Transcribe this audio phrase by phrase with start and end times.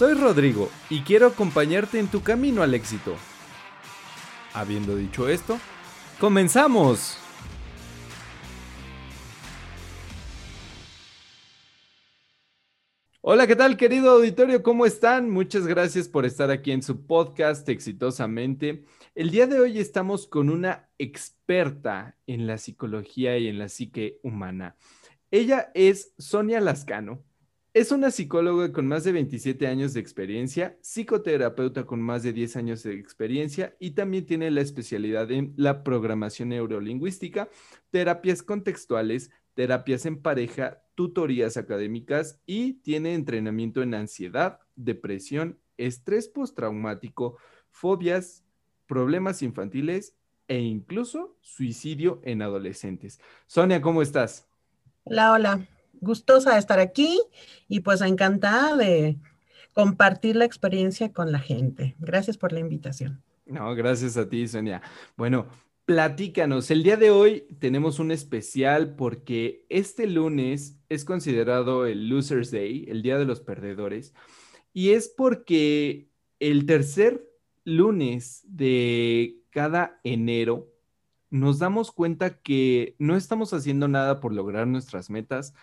[0.00, 3.16] Soy Rodrigo y quiero acompañarte en tu camino al éxito.
[4.54, 5.58] Habiendo dicho esto,
[6.18, 7.18] ¡comenzamos!
[13.20, 14.62] Hola, ¿qué tal querido auditorio?
[14.62, 15.28] ¿Cómo están?
[15.28, 18.86] Muchas gracias por estar aquí en su podcast exitosamente.
[19.14, 24.18] El día de hoy estamos con una experta en la psicología y en la psique
[24.22, 24.76] humana.
[25.30, 27.22] Ella es Sonia Lascano.
[27.72, 32.56] Es una psicóloga con más de 27 años de experiencia, psicoterapeuta con más de 10
[32.56, 37.48] años de experiencia y también tiene la especialidad en la programación neurolingüística,
[37.90, 47.36] terapias contextuales, terapias en pareja, tutorías académicas y tiene entrenamiento en ansiedad, depresión, estrés postraumático,
[47.70, 48.42] fobias,
[48.88, 50.16] problemas infantiles
[50.48, 53.20] e incluso suicidio en adolescentes.
[53.46, 54.48] Sonia, ¿cómo estás?
[55.04, 55.68] Hola, hola.
[56.00, 57.20] Gustosa de estar aquí
[57.68, 59.16] y pues encantada de
[59.72, 61.94] compartir la experiencia con la gente.
[61.98, 63.22] Gracias por la invitación.
[63.46, 64.82] No, gracias a ti, Sonia.
[65.16, 65.46] Bueno,
[65.84, 66.70] platícanos.
[66.70, 72.86] El día de hoy tenemos un especial porque este lunes es considerado el Losers Day,
[72.88, 74.14] el Día de los Perdedores,
[74.72, 77.28] y es porque el tercer
[77.64, 80.68] lunes de cada enero
[81.28, 85.54] nos damos cuenta que no estamos haciendo nada por lograr nuestras metas,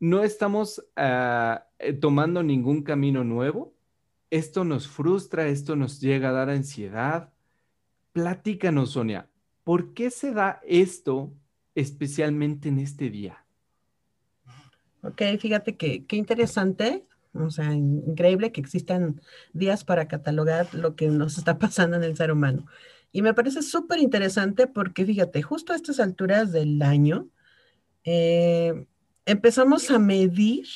[0.00, 1.58] no estamos eh,
[2.00, 3.74] tomando ningún camino nuevo.
[4.30, 7.32] Esto nos frustra, esto nos llega a dar ansiedad.
[8.12, 9.28] Platícanos, Sonia,
[9.62, 11.32] ¿por qué se da esto
[11.74, 13.44] especialmente en este día?
[15.02, 19.20] Ok, fíjate que qué interesante o sea, increíble que existan
[19.52, 22.66] días para catalogar lo que nos está pasando en el ser humano.
[23.12, 27.28] Y me parece súper interesante porque, fíjate, justo a estas alturas del año,
[28.04, 28.86] eh,
[29.26, 30.66] empezamos a medir,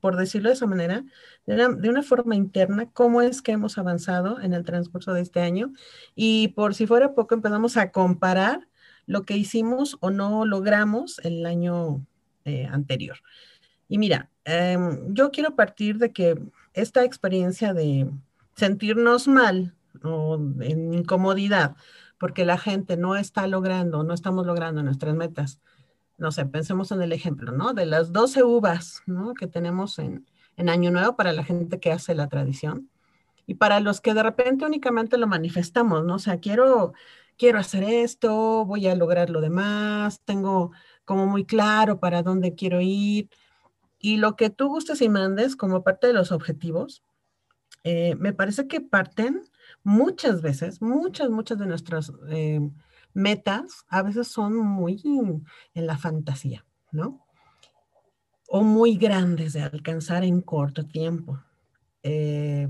[0.00, 1.04] por decirlo de esa manera,
[1.46, 5.72] de una, forma interna, cómo es que hemos avanzado en el transcurso de este año.
[6.14, 8.68] Y por si fuera poco, empezamos a comparar
[9.06, 12.06] lo que hicimos o no logramos el año
[12.44, 13.18] eh, anterior.
[13.88, 16.40] Y mira, em, yo quiero partir de que
[16.72, 18.10] esta experiencia de
[18.56, 21.76] sentirnos mal o en incomodidad
[22.18, 25.60] porque la gente no está logrando, no estamos logrando nuestras metas.
[26.16, 27.74] No sé, pensemos en el ejemplo, ¿no?
[27.74, 29.34] De las 12 uvas, ¿no?
[29.34, 30.26] Que tenemos en,
[30.56, 32.90] en Año Nuevo para la gente que hace la tradición
[33.46, 36.14] y para los que de repente únicamente lo manifestamos, ¿no?
[36.14, 36.92] O sea, quiero,
[37.36, 40.72] quiero hacer esto, voy a lograr lo demás, tengo
[41.04, 43.28] como muy claro para dónde quiero ir,
[43.98, 47.02] y lo que tú gustes y mandes como parte de los objetivos,
[47.84, 49.42] eh, me parece que parten
[49.82, 52.60] muchas veces, muchas, muchas de nuestras eh,
[53.14, 55.02] metas a veces son muy
[55.74, 57.26] en la fantasía, ¿no?
[58.48, 61.42] O muy grandes de alcanzar en corto tiempo.
[62.02, 62.68] Eh,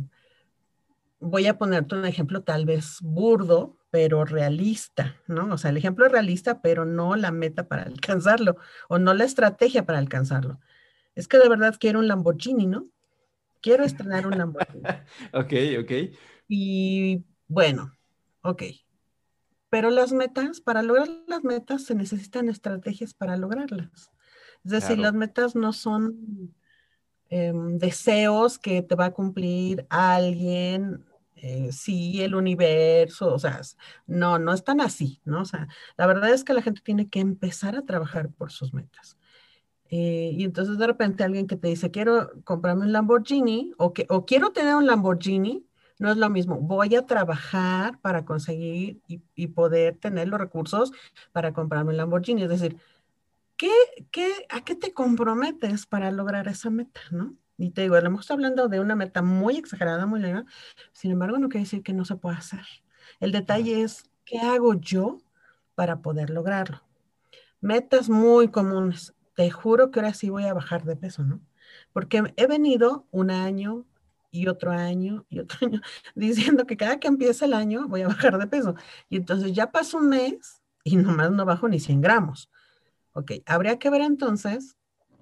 [1.19, 5.53] voy a ponerte un ejemplo tal vez burdo, pero realista, ¿no?
[5.53, 8.57] O sea, el ejemplo es realista, pero no la meta para alcanzarlo
[8.89, 10.61] o no la estrategia para alcanzarlo
[11.15, 12.89] es que de verdad quiero un Lamborghini, ¿no?
[13.61, 14.83] Quiero estrenar un Lamborghini.
[15.33, 15.93] ok, ok.
[16.49, 17.93] Y bueno,
[18.43, 18.63] ok.
[19.75, 24.13] Pero las metas, para lograr las metas se necesitan estrategias para lograrlas.
[24.65, 26.55] Es decir, las metas no son
[27.29, 33.63] em, deseos que te va a cumplir alguien, eh, sí, el universo, o sea,
[34.07, 35.41] no, no están así, ¿no?
[35.41, 38.73] O sea, la verdad es que la gente tiene que empezar a trabajar por sus
[38.73, 39.19] metas.
[39.91, 44.07] Eh, y entonces de repente alguien que te dice, quiero comprarme un Lamborghini o, que,
[44.09, 45.67] o quiero tener un Lamborghini,
[45.99, 46.57] no es lo mismo.
[46.61, 50.93] Voy a trabajar para conseguir y, poder tener los recursos
[51.33, 52.43] para comprarme un Lamborghini.
[52.43, 52.77] Es decir,
[53.57, 53.71] ¿qué,
[54.11, 57.01] qué, ¿a qué te comprometes para lograr esa meta?
[57.11, 57.35] ¿no?
[57.57, 60.45] Y te digo, estamos hablando de una meta muy exagerada, muy larga.
[60.93, 62.65] Sin embargo, no quiere decir que no se pueda hacer.
[63.21, 65.19] El detalle es, ¿qué hago yo
[65.75, 66.83] para poder lograrlo?
[67.61, 71.41] Metas muy comunes te juro que ahora sí voy a bajar de peso, ¿no?
[71.93, 73.85] Porque he venido un año
[74.35, 75.81] y otro año y otro año
[76.15, 78.75] diciendo que cada que empieza el año voy a bajar de peso.
[79.09, 82.51] Y entonces ya pasó un mes y nomás no bajo ni 100 gramos.
[83.13, 84.77] Ok, habría que ver entonces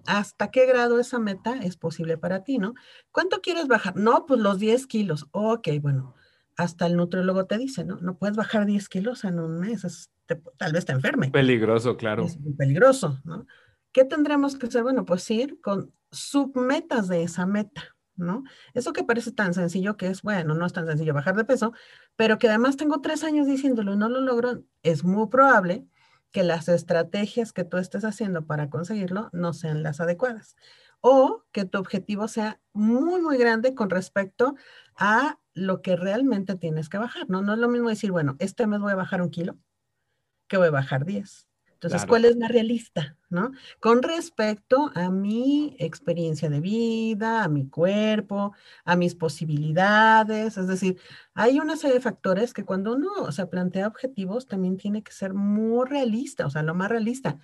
[0.06, 2.74] hasta qué grado esa meta es posible para ti, ¿no?
[3.12, 3.96] ¿Cuánto quieres bajar?
[3.96, 5.26] No, pues los 10 kilos.
[5.30, 6.14] Ok, bueno,
[6.56, 7.98] hasta el nutriólogo te dice, ¿no?
[8.00, 10.10] No puedes bajar 10 kilos en un mes,
[10.56, 11.30] tal vez te enferme.
[11.30, 12.24] Peligroso, claro.
[12.24, 13.46] Es muy peligroso, ¿no?
[13.92, 14.82] ¿Qué tendremos que hacer?
[14.82, 18.44] Bueno, pues ir con submetas de esa meta, ¿no?
[18.74, 21.72] Eso que parece tan sencillo que es, bueno, no es tan sencillo bajar de peso,
[22.16, 25.86] pero que además tengo tres años diciéndolo y no lo logro, es muy probable
[26.30, 30.56] que las estrategias que tú estés haciendo para conseguirlo no sean las adecuadas
[31.02, 34.54] o que tu objetivo sea muy, muy grande con respecto
[34.96, 37.42] a lo que realmente tienes que bajar, ¿no?
[37.42, 39.58] No es lo mismo decir, bueno, este mes voy a bajar un kilo,
[40.48, 41.51] que voy a bajar 10.
[41.82, 43.16] Entonces, ¿cuál es la realista?
[43.32, 43.50] ¿no?
[43.80, 48.52] Con respecto a mi experiencia de vida, a mi cuerpo,
[48.84, 50.58] a mis posibilidades.
[50.58, 51.00] Es decir,
[51.32, 55.32] hay una serie de factores que cuando uno se plantea objetivos también tiene que ser
[55.32, 57.38] muy realista, o sea, lo más realista,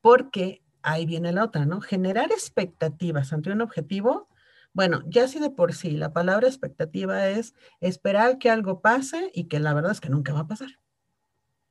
[0.00, 1.80] porque ahí viene la otra, ¿no?
[1.80, 4.28] Generar expectativas ante un objetivo.
[4.72, 9.44] Bueno, ya si de por sí la palabra expectativa es esperar que algo pase y
[9.44, 10.78] que la verdad es que nunca va a pasar.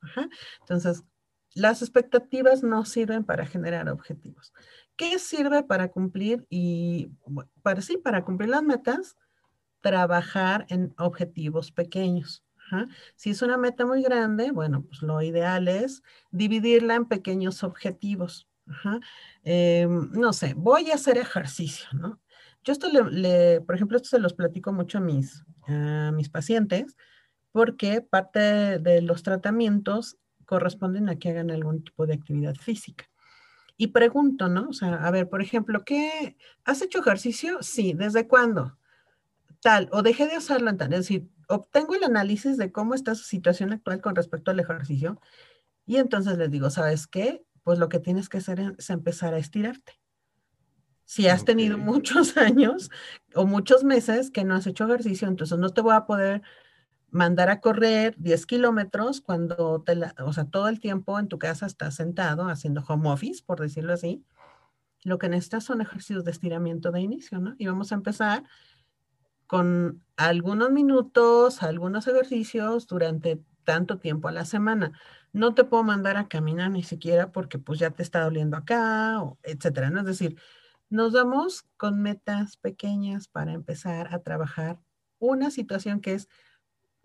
[0.02, 0.28] Ajá.
[0.60, 1.02] Entonces,
[1.58, 4.52] las expectativas no sirven para generar objetivos.
[4.96, 7.10] ¿Qué sirve para cumplir y
[7.62, 9.16] para sí, para cumplir las metas?
[9.80, 12.44] Trabajar en objetivos pequeños.
[13.16, 18.48] Si es una meta muy grande, bueno, pues lo ideal es dividirla en pequeños objetivos.
[19.42, 22.20] Em, no sé, voy a hacer ejercicio, ¿no?
[22.64, 26.96] Yo esto le, por ejemplo, esto se los platico mucho a mis, a mis pacientes,
[27.52, 33.04] porque parte de los tratamientos corresponden a que hagan algún tipo de actividad física.
[33.76, 34.70] Y pregunto, ¿no?
[34.70, 36.36] O sea, a ver, por ejemplo, ¿qué?
[36.64, 37.62] ¿Has hecho ejercicio?
[37.62, 38.78] Sí, ¿desde cuándo?
[39.60, 40.92] Tal, o dejé de hacerlo en tal.
[40.94, 45.20] Es decir, obtengo el análisis de cómo está su situación actual con respecto al ejercicio
[45.84, 47.44] y entonces les digo, ¿sabes qué?
[47.62, 50.00] Pues lo que tienes que hacer es empezar a estirarte.
[51.04, 52.90] Si has tenido muchos años
[53.34, 56.42] o muchos meses que no has hecho ejercicio, entonces no te voy a poder
[57.10, 61.66] mandar a correr 10 kilómetros cuando, te o sea, todo el tiempo en tu casa
[61.66, 64.24] estás sentado haciendo home office, por decirlo así.
[65.04, 67.54] Lo que necesitas son ejercicios de estiramiento de inicio, ¿no?
[67.58, 68.44] Y vamos a empezar
[69.46, 74.92] con algunos minutos, algunos ejercicios durante tanto tiempo a la semana.
[75.32, 79.22] No te puedo mandar a caminar ni siquiera porque pues ya te está doliendo acá,
[79.22, 80.00] o etcétera, ¿no?
[80.00, 80.36] Es decir,
[80.90, 84.78] nos vamos con metas pequeñas para empezar a trabajar
[85.18, 86.28] una situación que es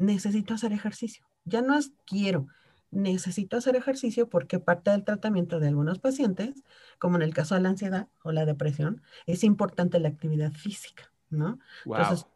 [0.03, 1.25] necesito hacer ejercicio.
[1.45, 2.47] Ya no es quiero,
[2.93, 6.63] necesito hacer ejercicio porque parte del tratamiento de algunos pacientes,
[6.99, 11.11] como en el caso de la ansiedad o la depresión, es importante la actividad física,
[11.29, 11.59] ¿no?
[11.85, 12.27] Entonces,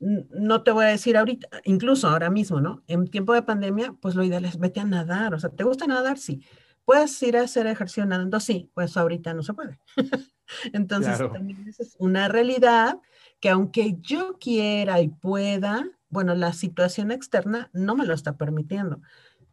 [0.00, 2.82] no te voy a decir ahorita, incluso ahora mismo, ¿no?
[2.88, 5.86] En tiempo de pandemia, pues lo ideal es vete a nadar, o sea, ¿te gusta
[5.86, 6.18] nadar?
[6.18, 6.42] Sí.
[6.84, 8.40] ¿Puedes ir a hacer ejercicio nadando?
[8.40, 9.78] Sí, pues ahorita no se puede.
[10.72, 12.98] Entonces, también es una realidad
[13.38, 19.00] que aunque yo quiera y pueda, bueno, la situación externa no me lo está permitiendo.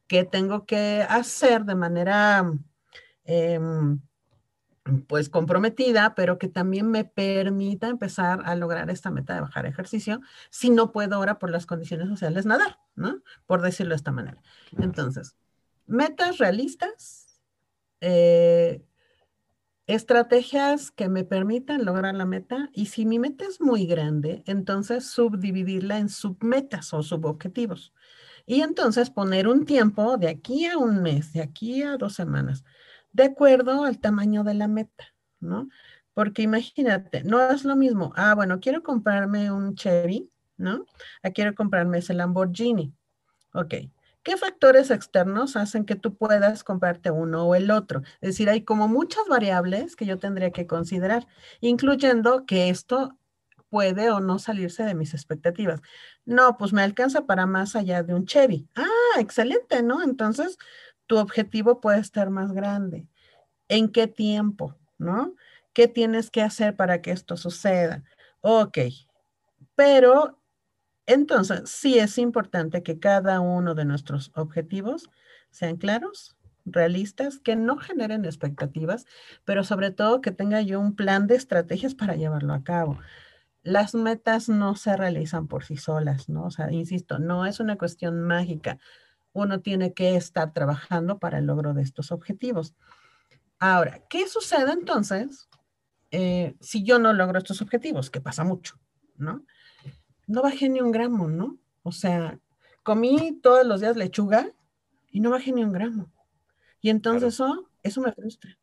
[0.08, 2.52] ¿Qué tengo que hacer de manera,
[3.24, 4.02] em,
[5.08, 10.20] pues, comprometida, pero que también me permita empezar a lograr esta meta de bajar ejercicio,
[10.50, 13.22] si no puedo ahora por las condiciones sociales nadar, ¿no?
[13.46, 14.42] Por decirlo de esta manera.
[14.78, 15.38] Entonces,
[15.88, 17.40] metas realistas,
[18.02, 18.84] eh,
[19.90, 25.10] estrategias que me permitan lograr la meta y si mi meta es muy grande, entonces
[25.10, 27.92] subdividirla en submetas o subobjetivos.
[28.46, 32.64] Y entonces poner un tiempo de aquí a un mes, de aquí a dos semanas,
[33.12, 35.08] de acuerdo al tamaño de la meta,
[35.40, 35.68] ¿no?
[36.14, 40.86] Porque imagínate, no es lo mismo, ah, bueno, quiero comprarme un Chevy, ¿no?
[41.24, 42.94] Ah, quiero comprarme ese Lamborghini.
[43.54, 43.74] Ok,
[44.24, 48.02] ¿Qué factores externos hacen que tú puedas comprarte uno o el otro?
[48.22, 51.26] Es decir, hay como muchas variables que yo tendría que considerar,
[51.62, 53.18] incluyendo que esto
[53.70, 55.82] puede o no salirse de mis expectativas.
[56.26, 58.68] No, pues me alcanza para más allá de un Chevy.
[58.76, 60.04] Ah, excelente, ¿no?
[60.04, 60.58] Entonces,
[61.08, 63.08] tu objetivo puede estar más grande.
[63.70, 64.76] ¿En qué tiempo?
[64.98, 65.36] ¿No?
[65.74, 68.04] ¿Qué tienes que hacer para que esto suceda?
[68.42, 68.80] Ok,
[69.76, 70.39] pero
[71.10, 75.10] entonces, sí es importante que cada uno de nuestros objetivos
[75.50, 79.08] sean claros, realistas, que no generen expectativas,
[79.44, 83.00] pero sobre todo que tenga yo un plan de estrategias para llevarlo a cabo.
[83.64, 86.46] Las metas no se realizan por sí solas, ¿no?
[86.46, 88.78] O sea, insisto, no es una cuestión mágica.
[89.34, 92.76] Uno tiene que estar trabajando para el logro de estos objetivos.
[93.58, 95.50] Ahora, ¿qué sucede entonces
[96.12, 98.12] eh, si yo no logro estos objetivos?
[98.12, 98.80] Que pasa mucho,
[99.18, 99.44] ¿no?
[100.30, 101.58] No bajé ni un gramo, ¿no?
[101.82, 102.40] O sea,
[102.84, 104.52] comí todos los días lechuga
[105.12, 106.12] y no bajé ni un gramo.
[106.82, 108.58] Y entonces eso, eso me frustra.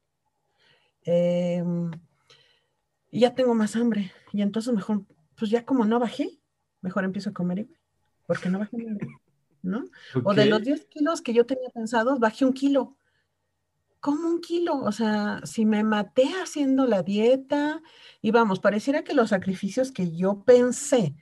[3.10, 4.12] y ya tengo más hambre.
[4.32, 5.04] Y entonces mejor,
[5.36, 6.38] pues ya como no bajé,
[6.82, 7.66] mejor empiezo a comer
[8.26, 8.76] porque no bajé
[9.62, 9.84] ¿no?
[10.24, 12.96] O de los 10 kilos que yo tenía pensados, bajé un kilo.
[13.98, 14.78] ¿Cómo un kilo?
[14.82, 17.82] O sea, si me maté haciendo la dieta
[18.22, 21.16] y vamos, pareciera que los sacrificios que yo pensé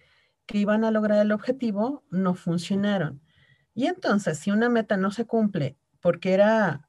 [0.46, 3.20] que iban a lograr el objetivo no funcionaron.
[3.74, 6.88] Y entonces, si una meta no se cumple porque era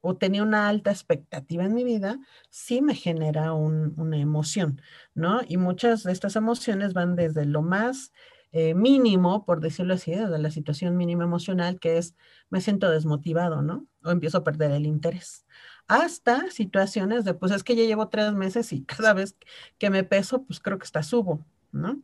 [0.00, 4.80] o tenía una alta expectativa en mi vida, sí me genera una emoción,
[5.14, 5.40] ¿no?
[5.46, 8.12] Y muchas de estas emociones van desde lo más
[8.52, 12.14] eh, mínimo, por decirlo así, desde la situación mínima emocional, que es
[12.50, 13.86] me siento desmotivado, ¿no?
[14.04, 15.44] O empiezo a perder el interés.
[15.88, 19.36] Hasta situaciones de, pues es que ya llevo tres meses y cada vez
[19.78, 22.00] que me peso, pues creo que está subo, ¿no?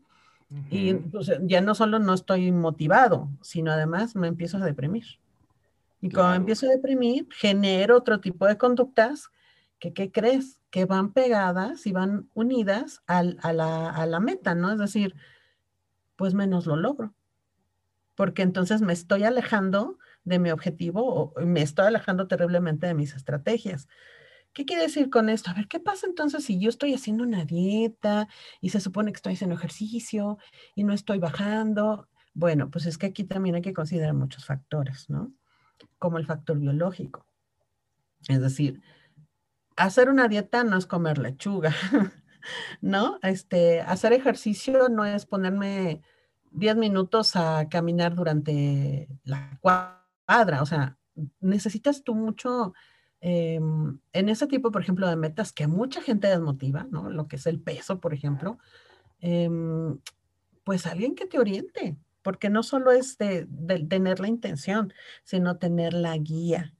[0.71, 5.05] Y pues, ya no solo no estoy motivado, sino además me empiezo a deprimir.
[6.01, 9.31] Y me empiezo a deprimir, genero otro tipo de conductas
[9.79, 10.61] que, ¿qué crees?
[10.71, 14.73] Que van pegadas y van unidas al, a, la, a la meta, ¿no?
[14.73, 15.15] Es decir,
[16.17, 17.15] pues menos lo logro.
[18.15, 23.15] Porque entonces me estoy alejando de mi objetivo o me estoy alejando terriblemente de mis
[23.15, 23.89] estrategias.
[24.53, 25.51] ¿Qué quiere decir con esto?
[25.51, 28.29] A ver, ¿qué pasa entonces si yo estoy haciendo una dieta
[28.61, 30.39] y se supone que estoy haciendo ejercicio
[30.75, 32.09] y no estoy bajando?
[32.35, 35.33] Bueno, pues es que aquí también hay que considerar muchos factores, ¿no?
[35.99, 37.27] Como el factor biológico.
[38.29, 38.83] Es decir,
[39.77, 41.75] hacer una dieta no es comer lechuga,
[42.83, 43.19] ¿no?
[43.23, 46.03] Este, hacer ejercicio no es ponerme
[46.51, 50.99] 10 minutos a caminar durante la cuadra, o sea,
[51.41, 52.75] necesitas tú mucho
[53.25, 57.09] Em, en ese tipo, por ejemplo, de metas que mucha gente desmotiva, ¿no?
[57.09, 58.59] Lo que es el peso, por ejemplo,
[59.21, 60.01] em,
[60.65, 63.47] pues alguien que te oriente, porque no solo es de,
[63.89, 66.75] tener la intención, sino tener la guía,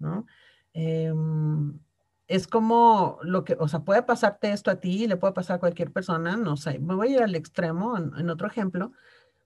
[0.00, 0.26] ¿no?
[0.72, 1.78] Em,
[2.26, 5.60] es como lo que, o sea, puede pasarte esto a ti, le puede pasar a
[5.60, 8.92] cualquier persona, no sé, me voy a ir al extremo, en otro ejemplo,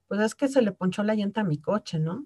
[0.07, 2.25] pues es que se le ponchó la llanta a mi coche, ¿no?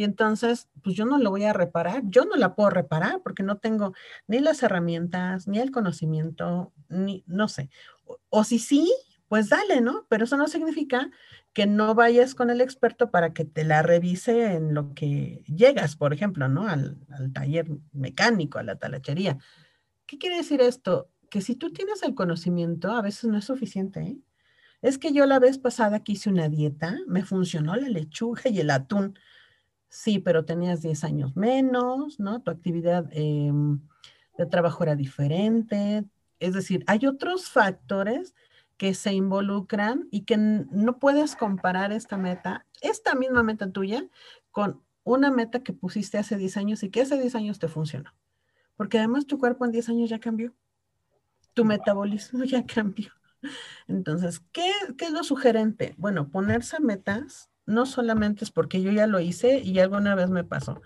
[0.00, 3.42] Y entonces, pues yo no lo voy a reparar, yo no la puedo reparar porque
[3.42, 3.92] no tengo
[4.26, 7.68] ni las herramientas, ni el conocimiento, ni, no sé.
[8.30, 8.90] O, si sí,
[9.28, 10.06] pues dale, ¿no?
[10.08, 11.10] Pero eso no significa
[11.52, 15.96] que no vayas con el experto para que te la revise en lo que llegas,
[15.96, 16.66] por ejemplo, ¿no?
[16.66, 19.36] Al, al taller mecánico, a la talachería.
[20.06, 21.10] ¿Qué quiere decir esto?
[21.28, 24.18] Que si tú tienes el conocimiento, a veces no es suficiente, ¿eh?
[24.80, 28.60] Es que yo la vez pasada que hice una dieta, me funcionó la lechuga y
[28.60, 29.18] el atún
[29.90, 32.40] Sí, pero tenías 10 años menos, ¿no?
[32.40, 33.80] Tu actividad em,
[34.38, 36.04] de trabajo era diferente.
[36.38, 38.34] Es decir, hay otros factores
[38.76, 44.08] que se involucran y que no puedes comparar esta meta, esta misma meta tuya,
[44.52, 48.14] con una meta que pusiste hace 10 años y que hace 10 años te funcionó.
[48.76, 50.54] Porque además tu cuerpo en 10 años ya cambió.
[51.52, 53.10] Tu metabolismo ya cambió.
[53.88, 55.94] Entonces, ¿qué, qué es lo sugerente?
[55.98, 60.44] Bueno, ponerse metas no solamente es porque yo ya lo hice y alguna vez me
[60.44, 60.80] pasó.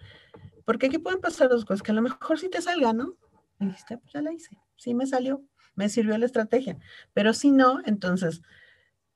[0.65, 3.17] Porque aquí pueden pasar dos cosas, que a lo mejor sí te salga, ¿no?
[3.61, 6.79] Y dijiste, pues ya la hice, sí me salió, me sirvió la estrategia.
[7.13, 8.43] Pero si no, entonces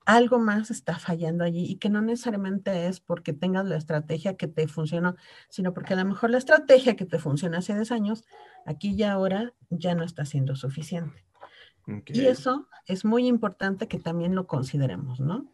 [0.05, 4.47] algo más está fallando allí y que no necesariamente es porque tengas la estrategia que
[4.47, 5.15] te funcionó,
[5.49, 8.23] sino porque a lo mejor la estrategia que te funciona hace 10 años,
[8.65, 11.25] aquí y ahora ya no está siendo suficiente.
[12.07, 15.51] Y eso es muy importante que también lo consideremos, ¿no?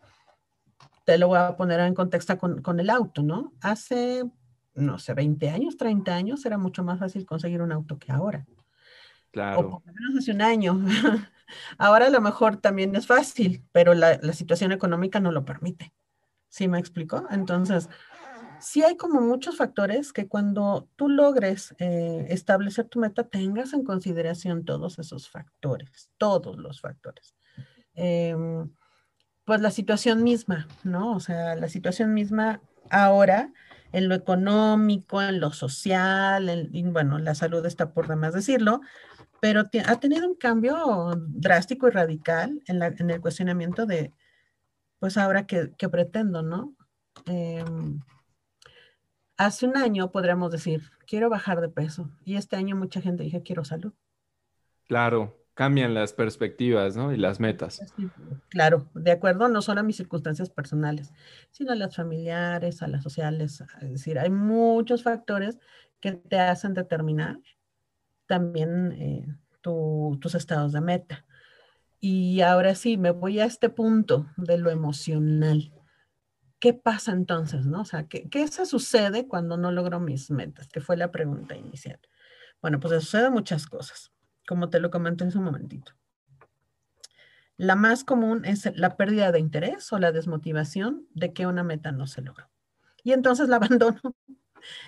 [1.05, 3.53] Te lo voy a poner en contexto con, el auto, ¿no?
[3.61, 4.23] Hace,
[4.73, 8.45] no sé, 20 años, 30 años era mucho más fácil conseguir un auto que ahora.
[9.31, 9.59] Claro.
[9.59, 10.83] O por lo menos hace un año.
[11.77, 15.93] ahora a lo mejor también es fácil, pero la, situación económica no lo permite.
[16.49, 17.27] ¿Sí me explico?
[17.29, 17.87] Entonces,
[18.59, 23.83] sí hay como muchos factores que cuando tú logres eh, establecer tu meta, tengas en
[23.83, 27.35] consideración todos esos factores, todos los factores.
[27.93, 28.35] Eh,
[29.45, 31.15] pues la situación misma, ¿no?
[31.15, 33.53] O sea, la situación misma ahora
[33.91, 38.81] en lo económico, en lo social, en, bueno, la salud está por demás decirlo,
[39.39, 44.11] pero ha tenido un cambio drástico y radical en, la, en el cuestionamiento de,
[44.99, 46.75] pues ahora que, pretendo, ¿no?
[47.25, 48.01] Em,
[49.37, 53.43] hace un año podríamos decir, quiero bajar de peso, y este año mucha gente dice,
[53.43, 53.93] quiero salud.
[54.87, 57.13] Claro, cambian las perspectivas, ¿no?
[57.13, 57.81] Y las metas.
[58.49, 61.13] Claro, de acuerdo no solo a mis circunstancias personales,
[61.49, 63.63] sino a las familiares, a las sociales.
[63.81, 65.57] Es decir, hay muchos factores
[66.01, 67.39] que te hacen determinar
[68.27, 69.25] también eh,
[69.61, 71.25] tus estados de meta.
[72.01, 75.71] Y ahora sí, me voy a este punto de lo emocional.
[76.59, 77.81] ¿Qué pasa entonces, no?
[77.81, 80.67] O sea, ¿qué, qué se sucede cuando no logro mis metas?
[80.67, 81.99] Que fue la pregunta inicial.
[82.61, 84.11] Bueno, pues suceden muchas cosas
[84.47, 85.93] como te lo comenté en un momentito.
[87.57, 91.91] La más común es la pérdida de interés o la desmotivación de que una meta
[91.91, 92.49] no se logró.
[93.03, 94.01] Y entonces la abandono.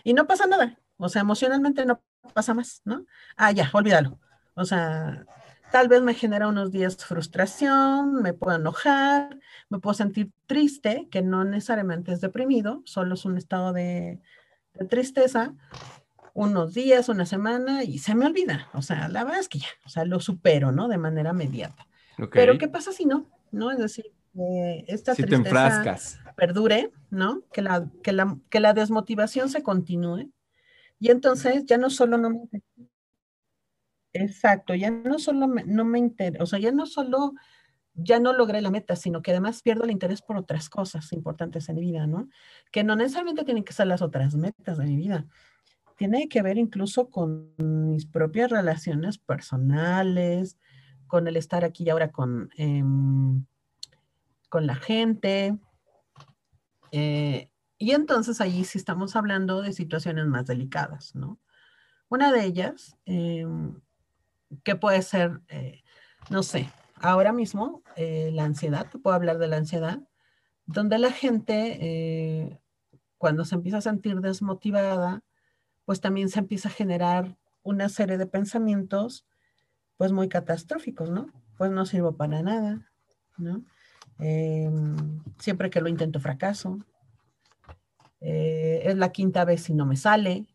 [0.03, 0.77] Y no pasa nada.
[0.97, 2.01] O sea, emocionalmente no
[2.33, 3.05] pasa más, ¿no?
[3.35, 4.19] Ah, ya, olvídalo.
[4.55, 5.25] O sea,
[5.71, 9.37] tal vez me genera unos días frustración, me puedo enojar,
[9.69, 14.19] me puedo sentir triste, que no necesariamente es deprimido, solo es un estado de,
[14.89, 15.53] tristeza,
[16.37, 18.69] unos días, una semana y se me olvida.
[18.73, 20.87] O sea, la verdad es que ya, o sea, lo supero, ¿no?
[20.87, 21.87] De manera inmediata.
[22.31, 23.25] Pero ¿qué pasa si no?
[23.51, 23.71] ¿No?
[23.71, 24.05] Es decir,
[24.85, 27.41] esta si tristeza perdure, ¿no?
[27.51, 30.31] Que la, que, la, que la desmotivación se continúe.
[30.99, 32.61] Y entonces ya no solo no me
[34.13, 37.33] Exacto, ya no solo me, no me interesa, o sea, ya no solo,
[37.95, 41.67] ya no logré la meta, sino que además pierdo el interés por otras cosas importantes
[41.69, 42.29] en mi vida, ¿no?
[42.71, 45.25] Que no necesariamente tienen que ser las otras metas de mi vida.
[45.97, 50.57] Tiene que ver incluso con mis propias relaciones personales,
[51.07, 53.45] con el estar aquí y ahora con, em,
[54.49, 55.57] con la gente.
[56.91, 57.49] Eh,
[57.79, 61.39] y entonces ahí sí estamos hablando de situaciones más delicadas, ¿no?
[62.09, 63.81] Una de ellas, em,
[64.63, 65.81] que puede ser, eh,
[66.29, 69.99] no sé, ahora mismo eh, la ansiedad, puedo hablar de la ansiedad,
[70.67, 72.61] donde la gente
[73.17, 75.23] cuando se empieza a sentir desmotivada,
[75.87, 79.25] pues también se empieza a generar una serie de pensamientos
[79.95, 81.31] pues muy catastróficos, ¿no?
[81.57, 82.91] Pues no sirvo para nada,
[83.37, 83.63] ¿no?
[84.19, 86.79] Em, siempre que lo intento fracaso.
[88.19, 90.45] Eh, es la quinta vez y no me sale.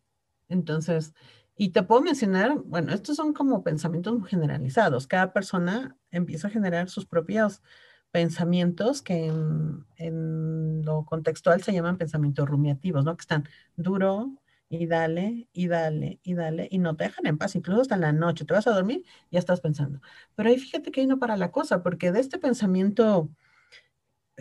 [0.49, 1.15] Entonces,
[1.57, 5.07] y te puedo mencionar, bueno, estos son como pensamientos generalizados.
[5.07, 7.63] Cada persona empieza a generar sus propios
[8.11, 13.17] pensamientos que en, en lo contextual se llaman pensamientos rumiativos, ¿no?
[13.17, 17.55] Que están duro, y dale, y dale, y dale, y no te dejan en paz,
[17.55, 20.01] incluso hasta la noche, te vas a dormir, ya estás pensando.
[20.35, 23.29] Pero ahí fíjate que ahí no para la cosa, porque de este pensamiento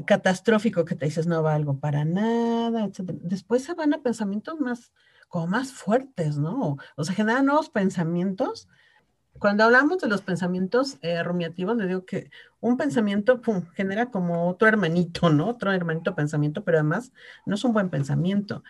[0.06, 3.12] catastrófico que te dices no valgo para nada, etc.
[3.22, 4.92] Después se van a pensamientos más,
[5.28, 6.78] como más fuertes, ¿no?
[6.96, 8.68] O sea, generan nuevos pensamientos.
[9.38, 12.30] Cuando hablamos de los pensamientos eh, rumiativos, le digo que
[12.60, 13.40] un pensamiento
[13.74, 15.48] genera como otro hermanito, ¿no?
[15.48, 17.12] Otro hermanito pensamiento, pero además
[17.46, 18.62] no es un buen pensamiento.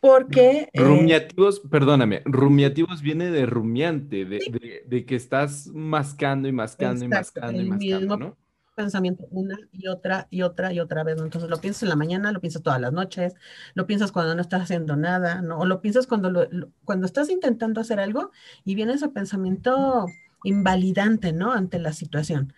[0.00, 0.68] Porque...
[0.72, 7.60] Eh, rumiativos, perdóname, rumiativos viene de rumiante, de, que estás mascando y mascando y mascando
[7.60, 8.36] y mascando, ¿no?
[8.76, 11.18] pensamiento una y otra y otra y otra vez.
[11.18, 13.34] Entonces lo piensas en la mañana, lo piensas todas las noches,
[13.74, 15.58] lo piensas cuando no estás haciendo nada, ¿no?
[15.58, 16.46] O lo piensas cuando,
[16.84, 18.30] cuando estás intentando hacer algo
[18.64, 20.06] y viene ese pensamiento
[20.44, 21.52] invalidante, ¿no?
[21.52, 22.52] Ante la situación.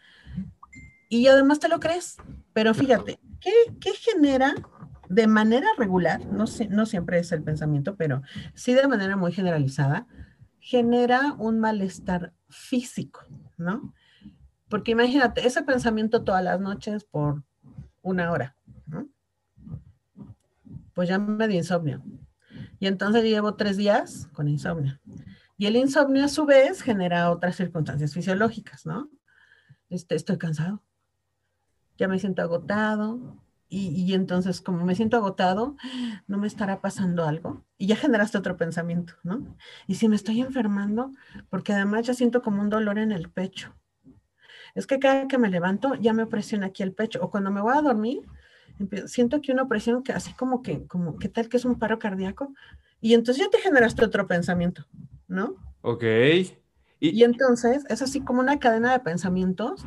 [1.08, 2.16] Y además te lo crees.
[2.52, 4.54] Pero fíjate, ¿qué, qué genera
[5.08, 8.22] de manera regular, no, no siempre es el pensamiento, pero
[8.54, 10.06] sí de manera muy generalizada,
[10.60, 13.20] genera un malestar físico,
[13.56, 13.94] ¿no?
[14.68, 17.42] Porque imagínate, ese pensamiento todas las noches por
[18.02, 19.08] una hora, ¿no?
[20.92, 22.02] Pues ya me di insomnio.
[22.78, 25.00] Y entonces llevo tres días con insomnio.
[25.56, 29.08] Y el insomnio a su vez genera otras circunstancias fisiológicas, ¿no?
[29.88, 30.82] Este, estoy cansado,
[31.96, 35.76] ya me siento agotado, y, entonces, como me siento agotado,
[36.26, 37.64] no me estará pasando algo.
[37.76, 39.56] Y ya generaste otro pensamiento, ¿no?
[39.86, 41.12] Y si me estoy enfermando,
[41.50, 43.74] porque además ya siento como un dolor en el pecho.
[44.74, 47.20] Es que cada que me levanto ya me presiona aquí el pecho.
[47.22, 48.22] O cuando me voy a dormir,
[49.06, 51.98] siento aquí una presión que así como que, como, ¿qué tal que es un paro
[51.98, 52.54] cardíaco?
[53.02, 54.86] Y entonces ya te generaste otro pensamiento,
[55.26, 55.56] ¿no?
[55.82, 56.04] Ok.
[57.00, 59.84] Y, y entonces es así como una cadena de pensamientos,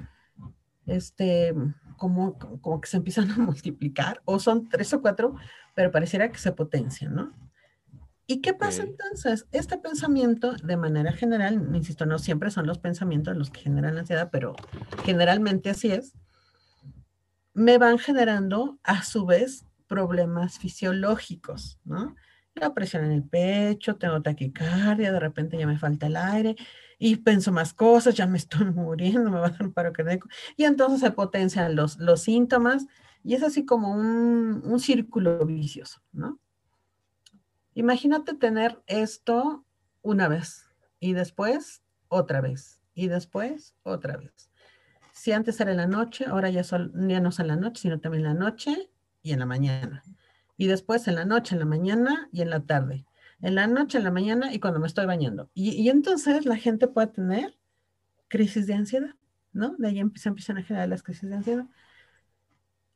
[0.86, 1.56] este,
[2.02, 5.36] como, como que se empiezan a multiplicar, o son tres o cuatro,
[5.76, 7.32] pero pareciera que se potencian, ¿no?
[8.26, 9.46] ¿Y qué pasa entonces?
[9.52, 14.30] Este pensamiento, de manera general, insisto, no siempre son los pensamientos los que generan ansiedad,
[14.32, 14.56] pero
[15.06, 16.14] generalmente así es,
[17.54, 22.16] me van generando a su vez problemas fisiológicos, ¿no?
[22.56, 26.56] La presión en el pecho, tengo taquicardia, de repente ya me falta el aire,
[27.04, 30.30] y pienso más cosas, ya me estoy muriendo, me va a dar un paro cardíaco.
[30.56, 32.86] Y entonces se potencian los, los síntomas
[33.24, 36.40] y es así como un, un círculo vicioso, ¿no?
[37.74, 39.66] Imagínate tener esto
[40.04, 44.52] una vez y después otra vez y después otra vez.
[45.12, 47.82] Si antes era en la noche, ahora ya, sol, ya no es en la noche,
[47.82, 48.92] sino también en la noche
[49.24, 50.04] y en la mañana.
[50.56, 53.08] Y después en la noche, en la mañana y en la tarde
[53.42, 55.50] en la noche, en la mañana y cuando me estoy bañando.
[55.54, 57.58] Y, entonces la gente puede tener
[58.28, 59.16] crisis de ansiedad,
[59.52, 59.76] ¿no?
[59.78, 61.66] De ahí se empiezan a generar las crisis de ansiedad.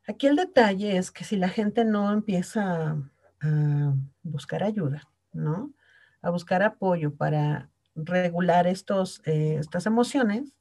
[0.08, 2.98] Aquí el detalle es que si la gente no empieza
[3.42, 5.74] a buscar ayuda, ¿no?
[6.22, 10.56] A buscar apoyo para regular estos, eh, estas emociones,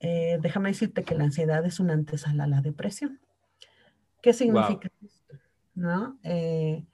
[0.00, 3.20] eh, déjame decirte que la ansiedad es una antesala a la depresión.
[4.20, 5.36] ¿Qué significa esto?
[5.74, 6.18] ¿No?
[6.22, 6.84] Eh,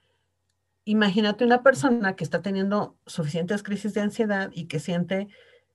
[0.88, 5.28] imagínate una persona que está teniendo suficientes crisis de ansiedad y que siente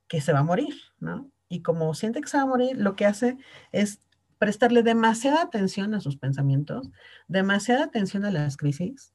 [0.07, 1.29] que se va a morir, ¿no?
[1.49, 3.37] Y como siente que se va a morir, lo que hace
[3.71, 3.99] es
[4.39, 6.89] prestarle demasiada atención a sus pensamientos,
[7.27, 9.13] demasiada atención a las crisis,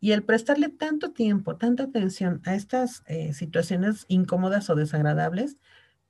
[0.00, 5.56] y el prestarle tanto tiempo, tanta atención a estas eh, situaciones incómodas o desagradables,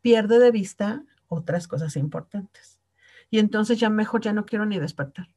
[0.01, 2.81] pierde de vista otras cosas importantes.
[3.31, 5.29] Y entonces ya mejor ya no quiero ni despertar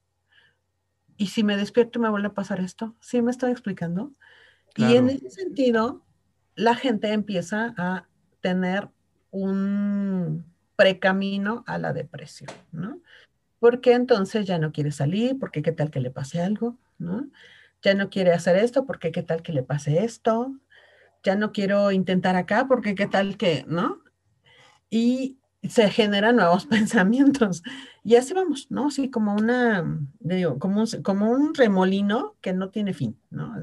[1.17, 2.95] y si me despierto me vuelve a pasar esto.
[2.99, 4.11] ¿Sí me estoy explicando?
[4.75, 6.03] Y en ese sentido,
[6.55, 8.07] la gente empieza a
[8.41, 8.89] tener
[9.31, 12.99] un precamino a la depresión, ¿no?
[13.59, 17.27] Porque entonces ya no quiere salir, porque qué tal que le pase algo, ¿no?
[17.81, 20.53] Ya no quiere hacer esto, porque qué tal que le pase esto.
[21.23, 24.01] Ya no quiero intentar acá, porque qué tal que, ¿no?
[24.89, 27.63] Y se generan nuevos pensamientos.
[28.03, 28.87] Y así vamos, ¿no?
[28.87, 33.55] Así como una, digo, como un, como un remolino que no tiene fin, ¿no?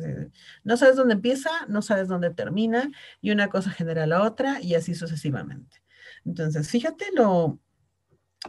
[0.64, 4.74] No sabes dónde empieza, no sabes dónde termina, y una cosa genera la otra, y
[4.74, 5.82] así sucesivamente.
[6.24, 7.58] Entonces, fíjate lo,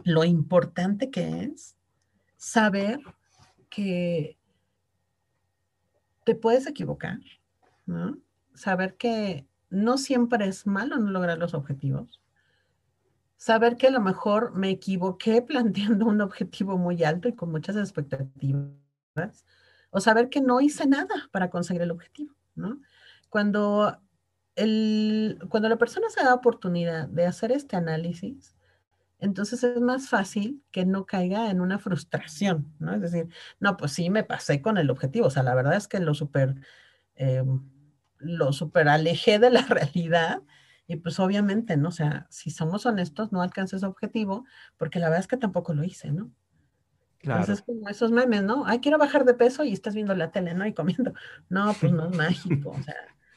[0.04, 1.76] lo importante que es
[2.36, 3.00] saber
[3.68, 4.36] que
[6.24, 7.18] te puedes equivocar,
[7.86, 8.18] ¿no?
[8.54, 12.20] Saber que no siempre es malo no lograr los objetivos
[13.36, 17.76] saber que a lo mejor me equivoqué planteando un objetivo muy alto y con muchas
[17.76, 19.44] expectativas,
[19.90, 22.80] o saber que no hice nada para conseguir el objetivo, ¿no?
[23.28, 24.00] Cuando,
[24.56, 28.54] el, cuando la persona se da oportunidad de hacer este análisis,
[29.18, 32.94] entonces es más fácil que no caiga en una frustración, ¿no?
[32.94, 33.28] Es decir,
[33.60, 36.14] no, pues sí, me pasé con el objetivo, o sea, la verdad es que lo
[36.14, 36.56] super,
[37.14, 37.62] em,
[38.18, 40.42] lo super alejé de la realidad
[40.86, 41.88] y pues obviamente, ¿no?
[41.88, 44.44] O sea, si somos honestos, no alcancé ese objetivo,
[44.76, 46.30] porque la verdad es que tampoco lo hice, ¿no?
[47.18, 47.40] Claro.
[47.40, 48.66] Entonces, como esos memes, ¿no?
[48.66, 50.66] Ay, quiero bajar de peso y estás viendo la tele, ¿no?
[50.66, 51.14] Y comiendo.
[51.48, 52.96] No, pues no es mágico, o sea,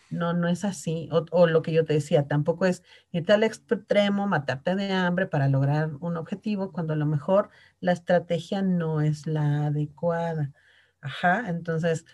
[0.09, 1.07] no, no es así.
[1.11, 5.25] O, o, lo que yo te decía, tampoco es irte al extremo, matarte de hambre
[5.25, 10.51] para lograr un objetivo, cuando a lo mejor la estrategia no es la adecuada.
[10.99, 12.05] Ajá, entonces,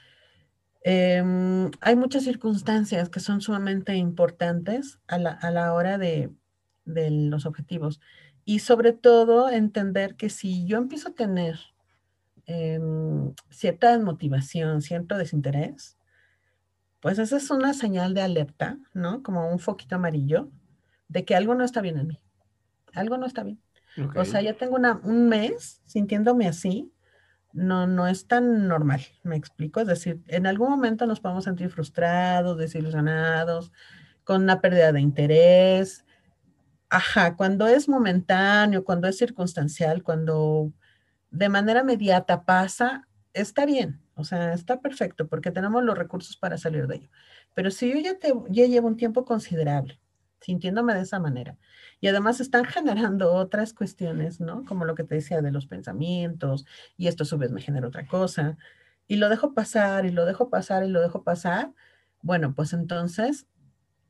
[0.84, 6.30] Em, hay muchas circunstancias que son sumamente importantes a la, hora de,
[6.86, 8.02] los objetivos
[8.44, 11.58] y sobre todo entender que si yo empiezo a tener
[12.46, 15.98] em, cierta desmotivación, cierto desinterés,
[17.00, 19.24] pues esa es una señal de alerta, ¿no?
[19.24, 20.50] Como un foquito amarillo
[21.08, 22.22] de que algo no está bien en mí.
[22.94, 23.62] Algo no está bien.
[24.16, 26.93] O sea, ya tengo un mes sintiéndome así
[27.54, 29.80] no, no es tan normal, me explico.
[29.80, 33.72] Es decir, en algún momento nos podemos sentir frustrados, desilusionados,
[34.24, 36.06] con una pérdida de interés.
[36.90, 40.74] Ajá, cuando es momentáneo, cuando es circunstancial, cuando
[41.32, 46.58] de manera inmediata pasa, está bien, o sea, está perfecto porque tenemos los recursos para
[46.58, 47.10] salir de ello.
[47.56, 50.00] Pero si yo ya, te, ya llevo un tiempo considerable
[50.44, 51.58] sintiéndome de esa manera.
[52.02, 54.66] Y además están generando otras cuestiones, ¿no?
[54.66, 56.66] Como lo que te decía de los pensamientos,
[56.98, 58.58] y esto a su vez me genera otra cosa,
[59.08, 61.74] y lo dejo pasar, y lo dejo pasar, y lo dejo pasar.
[62.22, 63.48] Bueno, pues entonces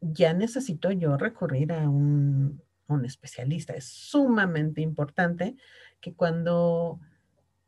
[0.02, 3.74] ya necesito yo recurrir a un, un especialista.
[3.74, 5.56] Es sumamente importante
[6.02, 7.00] que cuando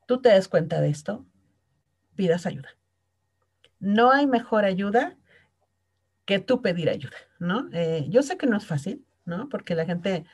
[0.08, 1.26] tú te des cuenta de esto,
[2.16, 2.70] pidas ayuda.
[3.80, 5.18] No hay mejor ayuda
[6.26, 7.68] que tú pedir ayuda, ¿no?
[7.72, 9.50] Eh, yo sé que no es fácil, ¿no?
[9.50, 10.26] Porque la gente,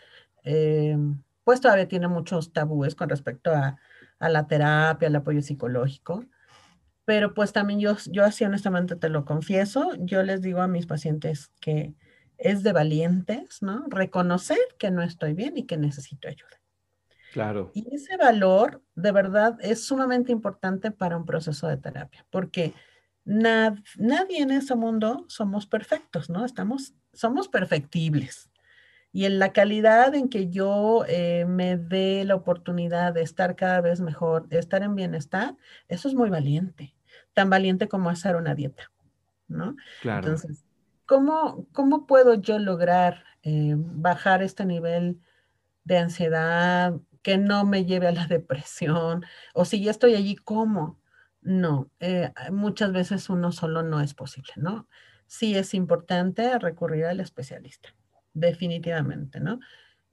[0.43, 0.97] eh,
[1.43, 3.77] pues todavía tiene muchos tabúes con respecto a,
[4.19, 6.23] la terapia, al apoyo psicológico,
[7.05, 10.85] pero pues también yo, yo así honestamente te lo confieso, yo les digo a mis
[10.85, 11.95] pacientes que
[12.37, 13.85] es de valientes, ¿no?
[13.87, 16.61] Reconocer que no estoy bien y que necesito ayuda.
[17.33, 17.71] Claro.
[17.73, 22.73] Y ese valor de verdad es sumamente importante para un proceso de terapia, porque
[23.25, 26.45] nadie en ese mundo somos perfectos, ¿no?
[26.45, 28.49] Estamos, somos perfectibles.
[29.13, 33.81] Y en la calidad en que yo eh, me dé la oportunidad de estar cada
[33.81, 35.57] vez mejor, de estar en bienestar,
[35.89, 36.95] eso es muy valiente,
[37.33, 38.91] tan valiente como hacer una dieta,
[39.49, 39.75] ¿no?
[40.01, 40.27] Claro.
[40.27, 40.63] Entonces,
[41.05, 45.19] ¿cómo, cómo puedo yo lograr eh, bajar este nivel
[45.83, 49.25] de ansiedad que no me lleve a la depresión?
[49.53, 51.00] O si ya estoy allí, ¿cómo?
[51.41, 54.87] No, eh, muchas veces uno solo no es posible, ¿no?
[55.25, 57.95] Sí es importante recurrir al especialista,
[58.33, 59.59] definitivamente, ¿no?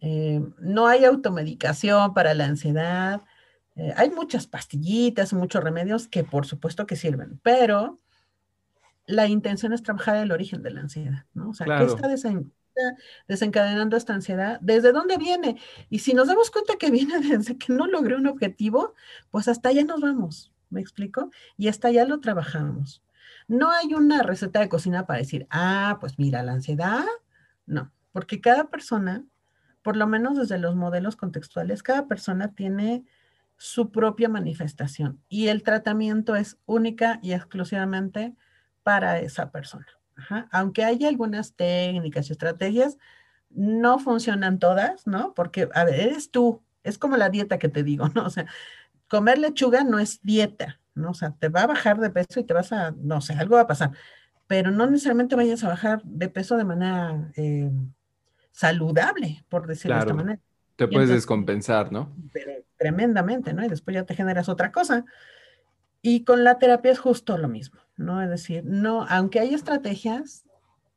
[0.01, 3.23] Eh, no hay automedicación para la ansiedad.
[3.77, 8.01] Eh, hay muchas pastillitas, muchos remedios que por supuesto que sirven, pero
[9.07, 11.51] la intención es trabajar el origen de la ansiedad, ¿no?
[11.51, 12.09] O sea, ¿qué está
[13.27, 14.59] desencadenando esta ansiedad?
[14.61, 15.61] ¿Desde dónde viene?
[15.91, 18.95] Y si nos damos cuenta que viene desde que no logré un objetivo,
[19.31, 21.31] pues hasta allá nos vamos, ¿me explico?
[21.57, 23.02] Y hasta allá lo trabajamos.
[23.46, 27.04] No hay una receta de cocina para decir, ah, pues mira, la ansiedad,
[27.66, 29.24] no, porque cada persona,
[29.83, 33.04] por lo menos desde los modelos contextuales, cada persona tiene
[33.57, 38.35] su propia manifestación y el tratamiento es única y exclusivamente
[38.83, 39.87] para esa persona.
[40.50, 42.98] Aunque haya algunas técnicas y estrategias,
[43.50, 45.35] no funcionan todas, ¿no?
[45.35, 48.24] Porque, a ver, eres tú, es como la dieta que te digo, ¿no?
[48.24, 48.46] O sea,
[49.09, 51.11] comer lechuga no es dieta, ¿no?
[51.11, 53.57] O sea, te va a bajar de peso y te vas a, no sé, algo
[53.57, 53.92] va a pasar,
[54.47, 57.71] pero no necesariamente vayas a bajar de peso de manera eh,
[58.53, 60.40] saludable, por decirlo de esta manera.
[60.77, 62.14] Te puedes descompensar, ¿no?
[62.33, 63.64] Pero tremendamente, ¿no?
[63.64, 65.05] Y después ya te generas otra cosa.
[66.03, 68.23] Y con la terapia es justo lo mismo, ¿no?
[68.23, 70.44] Es decir, no, aunque hay estrategias,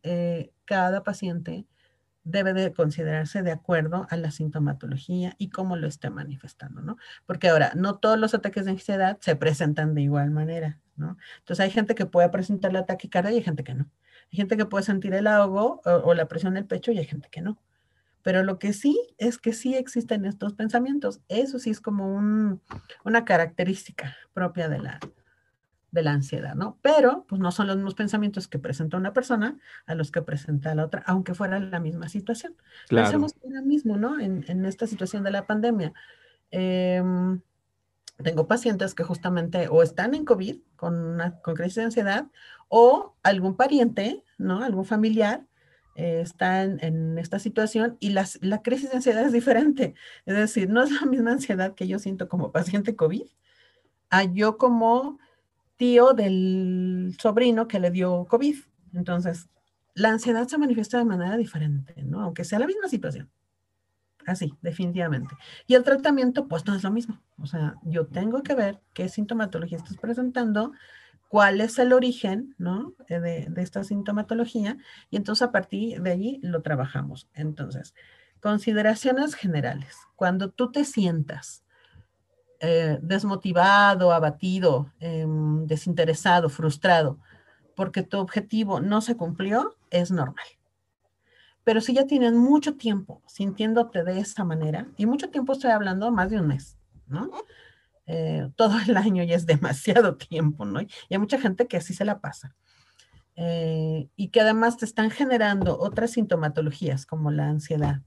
[0.04, 1.66] eh, cada paciente
[2.24, 6.98] debe de considerarse de acuerdo a la sintomatología y cómo lo esté manifestando, ¿no?
[7.26, 11.18] Porque ahora, no todos los ataques de ansiedad se presentan de igual manera, ¿no?
[11.40, 13.90] Entonces hay gente que puede presentar la taquicardia y hay gente que no.
[14.32, 17.30] Hay gente que puede sentir el ahogo o, la presión del pecho y hay gente
[17.30, 17.58] que no.
[18.22, 21.22] Pero lo que sí es que sí existen estos pensamientos.
[21.28, 22.16] Eso sí es como
[23.04, 25.00] una característica propia de la,
[25.92, 26.78] de la ansiedad, ¿no?
[26.82, 30.74] Pero, pues no son los mismos pensamientos que presenta una persona a los que presenta
[30.74, 32.56] la otra, aunque fuera la misma situación.
[32.88, 33.06] Claro.
[33.06, 34.20] Pensemos ahora mismo, ¿no?
[34.20, 35.94] En, en, esta situación de la pandemia.
[36.50, 37.42] Em,
[38.24, 42.28] tengo pacientes que justamente o están en COVID con, una, con crisis de ansiedad
[42.70, 44.64] o algún pariente, ¿no?
[44.64, 45.46] Algún familiar
[45.96, 49.94] eh, está en, esta situación y la crisis de ansiedad es diferente.
[50.26, 53.28] Es decir, no es la misma ansiedad que yo siento como paciente COVID
[54.10, 55.20] a yo como
[55.82, 58.56] tío del sobrino que le dio COVID.
[58.94, 59.50] Entonces,
[59.96, 62.22] la ansiedad se manifiesta de manera diferente, ¿no?
[62.22, 63.32] Aunque sea la misma situación.
[64.28, 65.34] Así, definitivamente.
[65.66, 67.20] Y el tratamiento, pues no es lo mismo.
[67.40, 70.72] O sea, yo tengo que ver qué sintomatología estás presentando,
[71.30, 72.94] cuál es el origen ¿no?
[73.10, 74.78] Eh, de, esta sintomatología
[75.10, 77.28] y entonces a partir de allí lo trabajamos.
[77.34, 77.96] Entonces,
[78.40, 79.96] consideraciones generales.
[80.16, 81.64] Cuando tú te sientas
[82.64, 87.18] eh, desmotivado, abatido, em, desinteresado, frustrado,
[87.76, 90.46] porque tu objetivo no se cumplió, es normal.
[91.64, 96.12] Pero si ya tienes mucho tiempo sintiéndote de esta manera, y mucho tiempo estoy hablando
[96.12, 97.32] más de un mes, ¿no?
[98.06, 100.82] Eh, todo el año y es demasiado tiempo, ¿no?
[100.82, 102.56] Y hay mucha gente que así se la pasa.
[103.36, 108.02] Eh, y que además te están generando otras sintomatologías como la ansiedad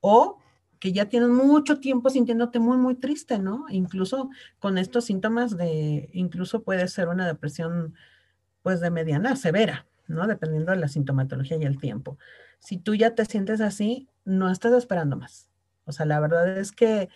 [0.00, 0.38] o
[0.84, 3.64] que ya tienes mucho tiempo sintiéndote muy, muy triste, ¿no?
[3.70, 7.94] Incluso con estos síntomas de, incluso puede ser una depresión
[8.60, 10.26] pues de mediana, severa, ¿no?
[10.26, 12.18] Dependiendo de la sintomatología y el tiempo.
[12.58, 15.48] Si tú ya te sientes así, no estás esperando más.
[15.86, 17.08] O sea, la verdad es que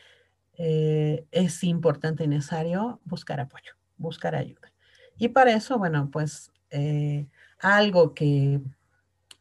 [0.56, 4.72] eh, es importante y necesario buscar apoyo, buscar ayuda.
[5.18, 7.26] Y para eso, bueno, pues eh,
[7.58, 8.62] algo que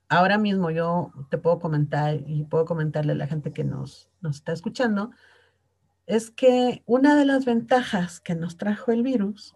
[0.09, 4.37] ahora mismo yo te puedo comentar y puedo comentarle a la gente que nos, nos
[4.37, 5.11] está escuchando,
[6.05, 9.55] es que una de las ventajas que nos trajo el virus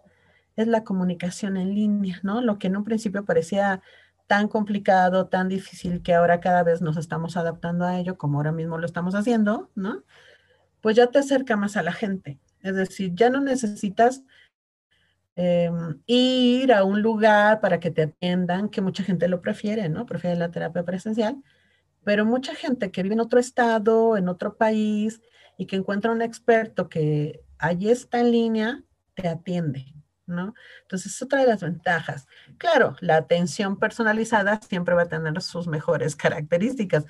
[0.56, 2.42] es la comunicación en línea, ¿no?
[2.42, 3.80] Lo que en un principio parecía
[4.26, 8.52] tan complicado, tan difícil, que ahora cada vez nos estamos adaptando a ello, como ahora
[8.52, 10.04] mismo lo estamos haciendo, ¿no?
[10.82, 12.38] pues ya te acerca más a la gente.
[12.60, 14.22] Es decir, ya no necesitas
[15.36, 20.04] em, ir a un lugar para que te atiendan, que mucha gente lo prefiere, ¿no?
[20.04, 21.42] Prefiere la terapia presencial,
[22.04, 25.20] pero mucha gente que vive en otro estado, en otro país
[25.56, 28.82] y que encuentra un experto que allí está en línea,
[29.14, 29.94] te atiende,
[30.26, 30.54] ¿no?
[30.82, 32.26] Entonces, es otra de las ventajas.
[32.58, 37.04] Claro, la atención personalizada siempre va a tener sus mejores características,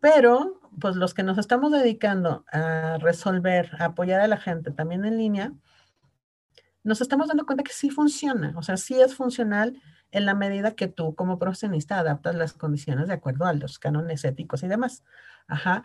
[0.00, 5.04] pero, pues los que nos estamos dedicando a resolver, a apoyar a la gente también
[5.04, 5.52] en línea,
[6.82, 9.80] nos estamos dando cuenta que sí funciona, o sea, sí es funcional
[10.12, 14.24] en la medida que tú como profesionista adaptas las condiciones de acuerdo a los cánones
[14.24, 15.02] éticos y demás.
[15.48, 15.82] Ajá.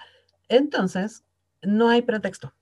[0.49, 1.23] Entonces,
[1.61, 2.53] no hay pretexto.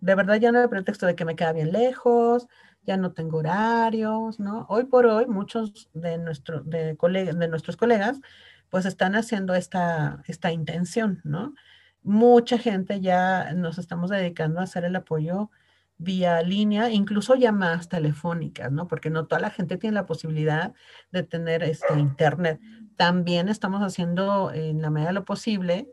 [0.00, 2.46] De verdad ya no hay pretexto de que me queda bien lejos,
[2.84, 4.66] ya no tengo horarios, ¿no?
[4.68, 8.20] Hoy por hoy, muchos de, nuestro, de, de nuestros colegas
[8.68, 11.54] pues están haciendo esta, esta intención, ¿no?
[12.02, 15.50] Mucha gente ya nos estamos dedicando a hacer el apoyo
[15.98, 18.86] vía línea, incluso llamadas telefónicas, ¿no?
[18.86, 20.74] Porque no toda la gente tiene la posibilidad
[21.10, 22.60] de tener este internet.
[22.96, 25.88] También estamos haciendo en la medida de lo posible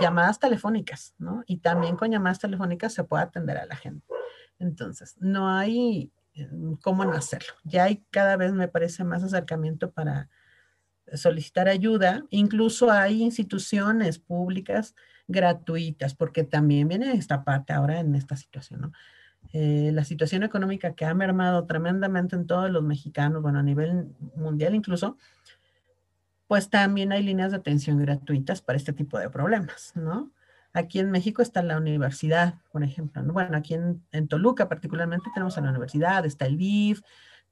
[0.00, 1.44] llamadas telefónicas, ¿no?
[1.46, 4.06] Y también con llamadas telefónicas se puede atender a la gente.
[4.58, 6.10] Entonces, no hay
[6.82, 7.52] cómo no hacerlo.
[7.64, 10.28] Ya hay cada vez, me parece, más acercamiento para
[11.12, 12.24] solicitar ayuda.
[12.30, 14.94] Incluso hay instituciones públicas
[15.26, 18.92] gratuitas, porque también viene esta parte ahora en esta situación, ¿no?
[19.56, 24.08] Eh, la situación económica que ha mermado tremendamente en todos los mexicanos, bueno, a nivel
[24.34, 25.16] mundial incluso,
[26.48, 30.32] pues también hay líneas de atención gratuitas para este tipo de problemas, ¿no?
[30.72, 33.22] Aquí en México está la universidad, por ejemplo.
[33.32, 37.02] Bueno, aquí en, Toluca particularmente tenemos a la universidad, está el DIF.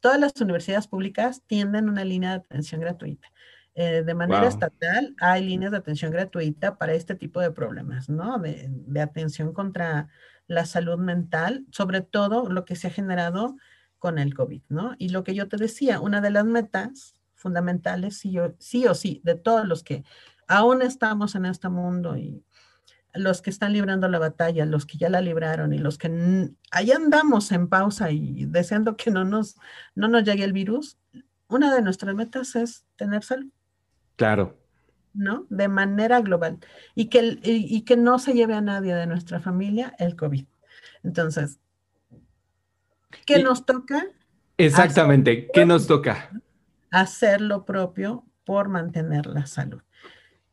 [0.00, 3.28] Todas las universidades públicas tienen una línea de atención gratuita.
[3.76, 8.40] Eh, de manera estatal hay líneas de atención gratuita para este tipo de problemas, ¿no?
[8.40, 10.08] De, de, atención contra
[10.52, 13.56] la salud mental, sobre todo lo que se ha generado
[13.98, 14.94] con el COVID, ¿no?
[14.98, 19.34] Y lo que yo te decía, una de las metas fundamentales, sí, o sí, de
[19.34, 20.04] todos los que
[20.46, 22.44] aún estamos en este mundo y
[23.14, 26.92] los que están librando la batalla, los que ya la libraron y los que ahí
[26.92, 29.56] andamos en pausa y deseando que no nos,
[29.94, 30.98] no nos llegue el virus,
[31.48, 33.50] una de nuestras metas es tener salud.
[34.16, 34.61] Claro.
[35.14, 35.46] ¿No?
[35.50, 36.58] De manera global.
[36.94, 40.46] Y que, y, que no se lleve a nadie de nuestra familia el COVID.
[41.02, 41.58] Entonces,
[43.26, 44.06] ¿qué nos toca?
[44.56, 46.30] Exactamente, ¿qué nos toca?
[46.90, 49.82] Hacer lo propio por mantener la salud.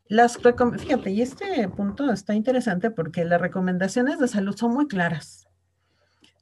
[0.07, 5.47] Las fíjate, y este punto está interesante porque las recomendaciones de salud son muy claras.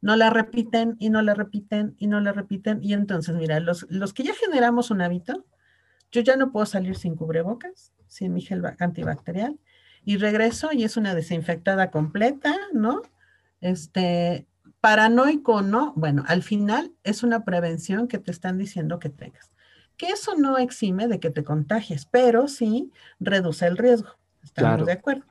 [0.01, 2.81] No la repiten y no la repiten y no la repiten.
[2.81, 5.45] Y entonces, mira, los, los que ya generamos un hábito,
[6.11, 9.59] yo ya no puedo salir sin cubrebocas, sin mi gel antibacterial,
[10.03, 13.01] y regreso y es una desinfectada completa, ¿no?
[13.61, 14.47] Este,
[14.79, 15.93] paranoico, ¿no?
[15.95, 19.51] Bueno, al final es una prevención que te están diciendo que tengas
[19.97, 24.09] que eso no exime de que te contagies, pero sí reduce el riesgo.
[24.43, 25.25] Estamos de acuerdo.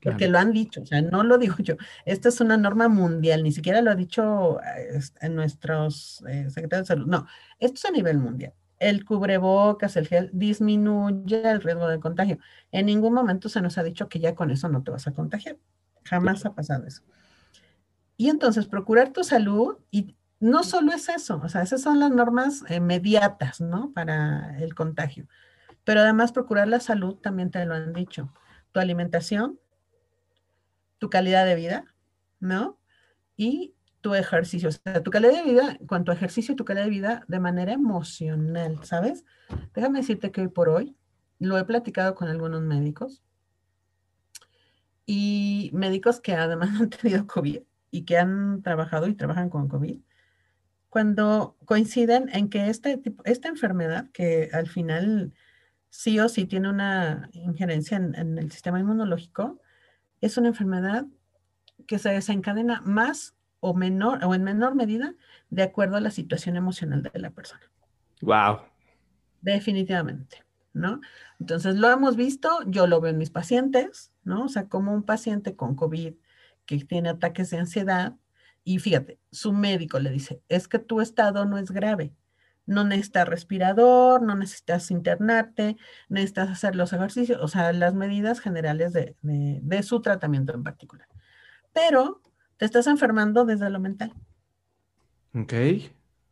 [0.00, 1.76] Porque lo han dicho, o sea, no lo digo yo.
[2.04, 4.58] Esta es una norma mundial, ni siquiera lo ha dicho
[5.20, 7.06] en nuestros eh, secretarios de salud.
[7.06, 7.26] No,
[7.60, 8.52] esto es a nivel mundial.
[8.82, 12.38] El cubrebocas, el gel, disminuye el riesgo de contagio.
[12.70, 15.12] En ningún momento se nos ha dicho que ya con eso no te vas a
[15.12, 15.56] contagiar.
[16.04, 17.02] Jamás ha pasado eso.
[18.16, 22.10] Y entonces, procurar tu salud y no solo es eso, o sea, esas son las
[22.10, 23.92] normas inmediatas, ¿no?
[23.92, 25.28] Para el contagio.
[25.84, 28.32] Pero además procurar la salud, también te lo han dicho.
[28.72, 29.60] Tu alimentación,
[30.98, 31.84] tu calidad de vida,
[32.40, 32.78] ¿no?
[33.36, 34.68] Y tu ejercicio.
[34.68, 37.72] O sea, tu calidad de vida, cuanto a ejercicio tu calidad de vida de manera
[37.72, 39.24] emocional, ¿sabes?
[39.74, 40.94] Déjame decirte que hoy por hoy
[41.38, 43.22] lo he platicado con algunos médicos
[45.06, 49.98] y médicos que además han tenido COVID y que han trabajado y trabajan con COVID
[50.92, 55.32] cuando coinciden en que este tipo, esta enfermedad, que al final
[55.88, 59.58] sí o sí tiene una injerencia en, el sistema inmunológico,
[60.20, 61.06] es una enfermedad
[61.86, 65.14] que se desencadena más o menor o en menor medida
[65.48, 67.62] de acuerdo a la situación emocional de la persona.
[68.20, 68.58] Wow.
[69.40, 71.00] Definitivamente, ¿no?
[71.38, 74.46] Entonces lo hemos visto, yo lo veo en mis pacientes, ¿no?
[74.46, 76.14] O sea, como un paciente con COVID
[76.66, 78.16] que tiene ataques de ansiedad,
[78.64, 82.12] y fíjate, su médico le dice, es que tu estado no es grave,
[82.66, 85.76] no necesitas respirador, no necesitas internarte,
[86.08, 91.06] necesitas hacer los ejercicios, o sea, las medidas generales de, su tratamiento en particular.
[91.72, 92.22] Pero
[92.62, 94.12] te estás enfermando desde lo mental.
[95.34, 95.52] Ok.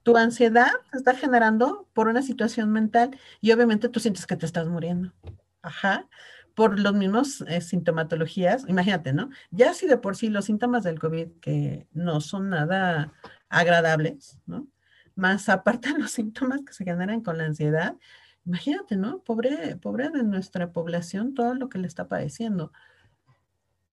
[0.04, 4.46] Tu ansiedad se está generando por una situación mental y obviamente tú sientes que te
[4.46, 5.12] estás muriendo.
[5.60, 6.06] Ajá
[6.54, 9.30] por los mismos eh, sintomatologías, imagínate, ¿no?
[9.50, 13.12] Ya si de por sí los síntomas del COVID que no son nada
[13.48, 14.68] agradables, ¿no?
[15.16, 17.96] Más aparte los síntomas que se generan con la ansiedad,
[18.44, 19.20] imagínate, ¿no?
[19.22, 22.72] Pobre, pobre de nuestra población, todo lo que le está padeciendo.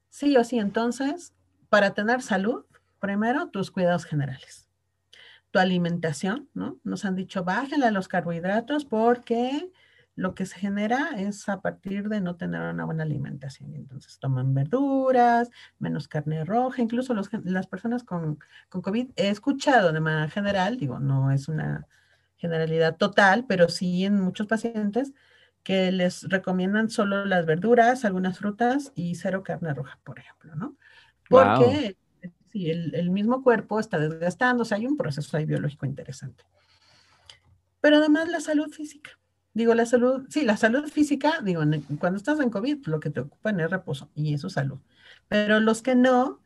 [0.10, 1.34] Sí o sí, entonces,
[1.70, 2.66] para tener salud,
[3.00, 4.68] primero tus cuidados generales.
[5.52, 6.78] Tu alimentación, ¿no?
[6.84, 9.72] Nos han dicho, bájale los carbohidratos porque
[10.18, 13.76] lo que se genera es a partir de no tener una buena alimentación.
[13.76, 20.00] Entonces toman verduras, menos carne roja, incluso las personas con, con, COVID, he escuchado de
[20.00, 21.86] manera general, digo, no es una
[22.36, 25.14] generalidad total, pero sí en muchos pacientes
[25.64, 30.78] que les recomiendan solo las verduras, algunas frutas y cero carne roja, por ejemplo, ¿no?
[31.30, 31.98] Porque
[32.52, 36.44] si el, el mismo cuerpo está desgastándose, hay un proceso ahí biológico interesante.
[37.82, 39.12] Pero además la salud física
[39.58, 41.64] Digo, la salud, sí, la salud física, digo,
[41.98, 44.78] cuando estás en COVID, lo que te ocupa es reposo y eso salud.
[45.30, 46.42] Pero los que no,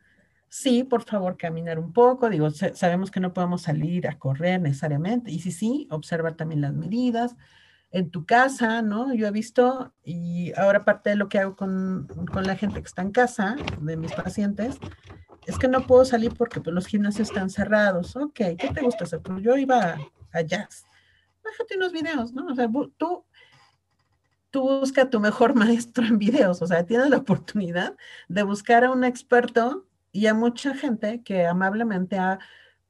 [0.48, 2.30] sí, por favor, caminar un poco.
[2.30, 5.30] Digo, sabemos que no podemos salir a correr necesariamente.
[5.30, 7.36] Y sí, sí, observar también las medidas
[7.92, 9.14] en tu casa, ¿no?
[9.14, 12.86] Yo he visto, y ahora parte de lo que hago con, con la gente que
[12.86, 14.78] está en casa, de mis pacientes,
[15.46, 18.16] es que no puedo salir porque pues, los gimnasios están cerrados.
[18.16, 19.20] Ok, ¿qué te gusta hacer?
[19.20, 19.98] Pues yo iba
[20.32, 20.86] a, jazz.
[21.44, 22.46] Bájate unos videos, ¿no?
[22.46, 23.24] O sea, tú,
[24.50, 26.62] tú busca a tu mejor maestro en videos.
[26.62, 27.94] O sea, tienes la oportunidad
[28.28, 32.38] de buscar a un experto y a mucha gente que amablemente ha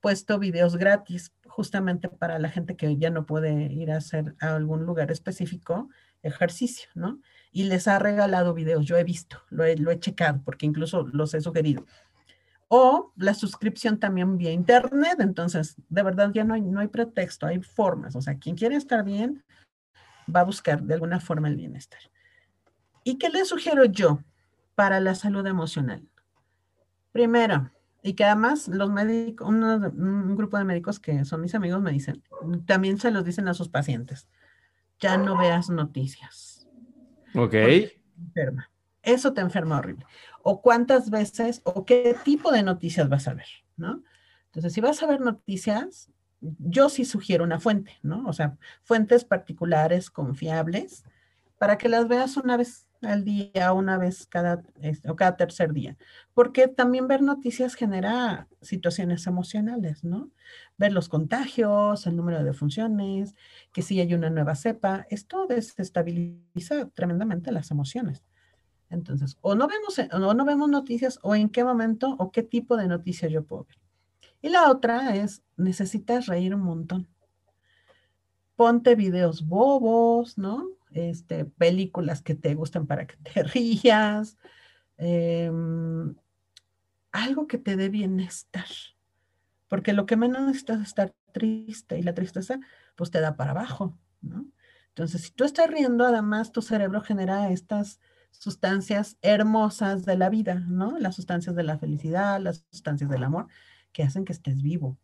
[0.01, 4.57] puesto videos gratis justamente para la gente que ya no puede ir a hacer a
[4.57, 5.91] algún lugar específico
[6.23, 7.21] ejercicio, ¿no?
[7.53, 11.07] Y les ha regalado videos, yo he visto, lo he, lo he checado, porque incluso
[11.13, 11.85] los he sugerido.
[12.69, 17.47] O la suscripción también vía internet, entonces, de verdad ya no hay, no hay pretexto,
[17.47, 19.45] hay formas, o sea, quien quiere estar bien
[20.35, 22.01] va a buscar de alguna forma el bienestar.
[23.05, 24.21] ¿Y qué le sugiero yo
[24.75, 26.09] para la salud emocional?
[27.11, 27.71] Primero,
[28.03, 32.23] y que además los médicos, un grupo de médicos que son mis amigos me dicen,
[32.67, 34.29] también se los dicen a sus pacientes,
[34.99, 36.69] ya no veas noticias.
[37.35, 37.55] Ok.
[37.55, 38.71] Enferma.
[39.03, 40.07] Eso te enferma horrible.
[40.43, 44.03] O cuántas veces o qué tipo de noticias vas a ver, ¿no?
[44.47, 48.27] Entonces, si vas a ver noticias, yo sí sugiero una fuente, ¿no?
[48.27, 51.05] O sea, fuentes particulares, confiables,
[51.59, 54.63] para que las veas una vez al día, una vez cada,
[55.09, 55.97] o cada tercer día,
[56.35, 60.31] porque también ver noticias genera situaciones emocionales, ¿no?
[60.79, 63.35] Ver los contagios, el número de funciones,
[63.73, 68.23] que si hay una nueva cepa, esto desestabiliza tremendamente las emociones.
[68.91, 72.77] Entonces, o no vemos, o no vemos noticias, o en qué momento, o qué tipo
[72.77, 73.79] de noticias yo puedo ver.
[74.43, 77.09] Y la otra es, necesitas reír un montón.
[78.57, 80.69] Ponte videos bobos, ¿no?
[80.95, 84.37] Este, películas que te gusten para que te rías,
[84.99, 86.15] em,
[87.13, 88.67] algo que te dé bienestar.
[89.69, 92.61] Porque lo que menos necesitas es estar triste y la tristeza
[92.97, 94.47] pues te da para abajo, ¿no?
[94.89, 97.99] Entonces, si tú estás riendo, además tu cerebro genera estas
[98.31, 100.99] sustancias hermosas de la vida, ¿no?
[100.99, 103.47] Las sustancias de la felicidad, las sustancias del amor,
[103.93, 104.99] que hacen que estés vivo.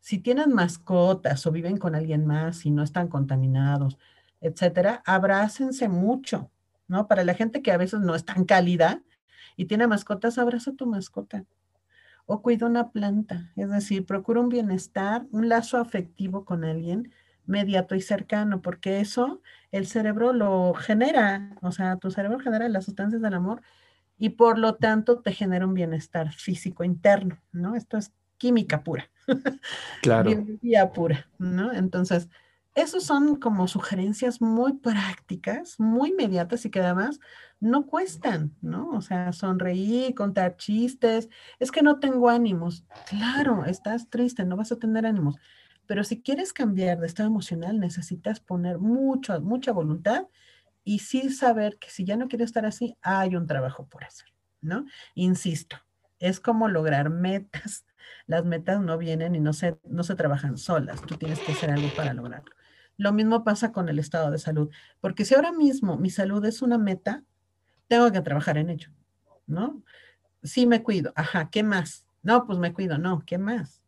[0.00, 3.98] Si tienen mascotas o viven con alguien más y no están contaminados,
[4.40, 6.50] etcétera, abrácense mucho,
[6.86, 7.06] ¿no?
[7.08, 9.02] Para la gente que a veces no es tan cálida
[9.56, 11.44] y tiene mascotas, abraza a tu mascota.
[12.26, 17.12] O cuida una planta, es decir, procura un bienestar, un lazo afectivo con alguien
[17.46, 19.40] mediato y cercano, porque eso
[19.72, 23.62] el cerebro lo genera, o sea, tu cerebro genera las sustancias del amor
[24.18, 27.74] y por lo tanto te genera un bienestar físico interno, ¿no?
[27.74, 29.10] Esto es química pura.
[30.02, 30.30] Claro.
[30.30, 31.72] Biología pura, ¿no?
[31.72, 32.28] Entonces,
[32.82, 37.18] esos son como sugerencias muy prácticas, muy inmediatas y que además
[37.60, 38.90] no cuestan, ¿no?
[38.90, 42.84] O sea, sonreír, contar chistes, es que no tengo ánimos.
[43.08, 45.36] Claro, estás triste, no vas a tener ánimos.
[45.86, 50.26] Pero si quieres cambiar de estado emocional, necesitas poner mucho, mucha voluntad
[50.84, 54.28] y sí saber que si ya no quieres estar así, hay un trabajo por hacer,
[54.60, 54.84] ¿no?
[55.14, 55.78] Insisto,
[56.18, 57.84] es como lograr metas.
[58.26, 61.02] Las metas no vienen y no se, no se trabajan solas.
[61.02, 62.57] Tú tienes que hacer algo para lograrlo.
[62.98, 64.70] Lo mismo pasa con el estado de salud,
[65.00, 67.22] porque si ahora mismo mi salud es una meta,
[67.86, 68.90] tengo que trabajar en ello,
[69.46, 69.82] ¿no?
[70.42, 72.04] Sí me cuido, ajá, ¿qué más?
[72.22, 73.82] No, pues me cuido, no, ¿qué más?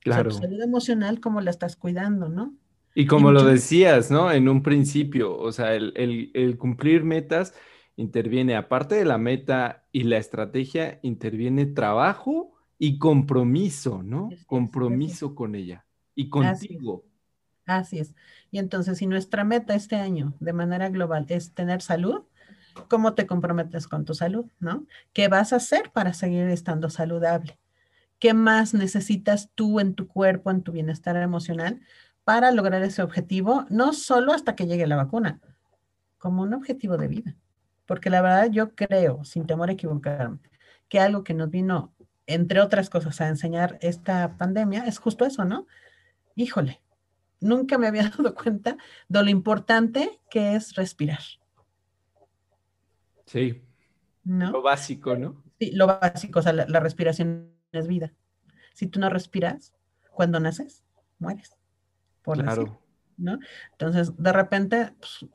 [0.00, 0.30] Claro.
[0.30, 2.54] salud emocional, ¿cómo la estás cuidando, no?
[2.94, 4.32] Y como lo decías, ¿no?
[4.32, 7.54] En un principio, o sea, el, cumplir metas
[7.96, 14.30] interviene, aparte de la meta y la estrategia, interviene trabajo y compromiso, ¿no?
[14.46, 17.04] compromiso con ella y contigo.
[17.66, 18.14] Así es.
[18.50, 22.22] Y entonces, si nuestra meta este año de manera global es tener salud,
[22.88, 24.46] ¿cómo te comprometes con tu salud?
[24.60, 24.86] ¿No?
[25.12, 27.58] ¿Qué vas a hacer para seguir estando saludable?
[28.18, 31.80] ¿Qué más necesitas tú en tu cuerpo, en tu bienestar emocional
[32.24, 33.66] para lograr ese objetivo?
[33.68, 35.40] No solo hasta que llegue la vacuna,
[36.18, 37.36] como un objetivo de vida.
[37.84, 40.38] Porque la verdad yo creo, sin temor a equivocarme,
[40.88, 41.92] que algo que nos vino,
[42.26, 45.66] entre otras cosas, a enseñar esta pandemia es justo eso, ¿no?
[46.34, 46.80] Híjole,
[47.46, 48.76] nunca me había dado cuenta
[49.08, 51.20] de lo importante que es respirar.
[53.26, 53.62] Sí.
[54.24, 54.50] ¿No?
[54.50, 55.42] Lo básico, ¿no?
[55.58, 58.12] Sí, lo básico, o sea, la, respiración es vida.
[58.74, 59.74] Si tú no respiras,
[60.10, 60.84] cuando naces,
[61.18, 61.56] mueres.
[62.22, 62.80] Por claro.
[63.16, 63.38] ¿no?
[63.72, 65.26] Entonces, de repente, pues,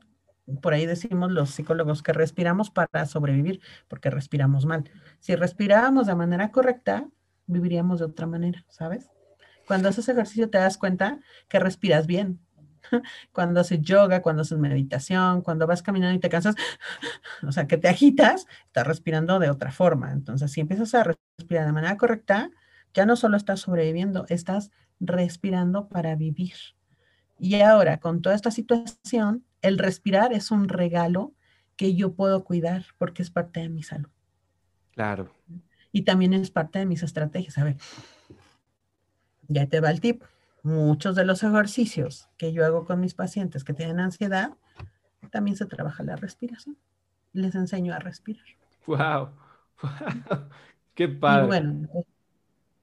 [0.60, 4.90] por ahí decimos los psicólogos que respiramos para sobrevivir, porque respiramos mal.
[5.20, 7.08] Si respiráramos de manera correcta,
[7.46, 9.10] viviríamos de otra manera, ¿sabes?
[9.66, 12.40] Cuando haces ejercicio te das cuenta que respiras bien.
[13.32, 16.56] Cuando haces yoga, cuando haces meditación, cuando vas caminando y te cansas,
[17.46, 20.12] o sea, que te agitas, estás respirando de otra forma.
[20.12, 22.50] Entonces, si empiezas a respirar de manera correcta,
[22.92, 26.54] ya no solo estás sobreviviendo, estás respirando para vivir.
[27.38, 31.34] Y ahora, con toda esta situación, el respirar es un regalo
[31.76, 34.10] que yo puedo cuidar porque es parte de mi salud.
[34.92, 35.32] Claro.
[35.90, 37.58] Y también es parte de mis estrategias.
[37.58, 37.76] A ver,
[39.52, 40.22] ya te va el tip.
[40.62, 44.52] Muchos de los ejercicios que yo hago con mis pacientes que tienen ansiedad,
[45.30, 46.76] también se trabaja la respiración.
[47.32, 48.44] Les enseño a respirar.
[48.86, 48.98] ¡Wow!
[48.98, 49.30] wow.
[50.94, 51.46] ¡Qué padre!
[51.46, 51.88] bueno,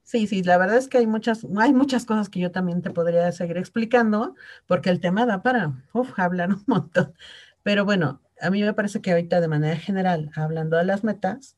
[0.02, 2.90] sí, sí, la verdad es que hay muchas, hay muchas cosas que yo también te
[2.90, 4.34] podría seguir explicando,
[4.66, 5.72] porque el tema da para
[6.16, 7.14] hablar un montón.
[7.62, 11.56] Pero bueno, a mí me parece que ahorita de manera general, hablando de las metas,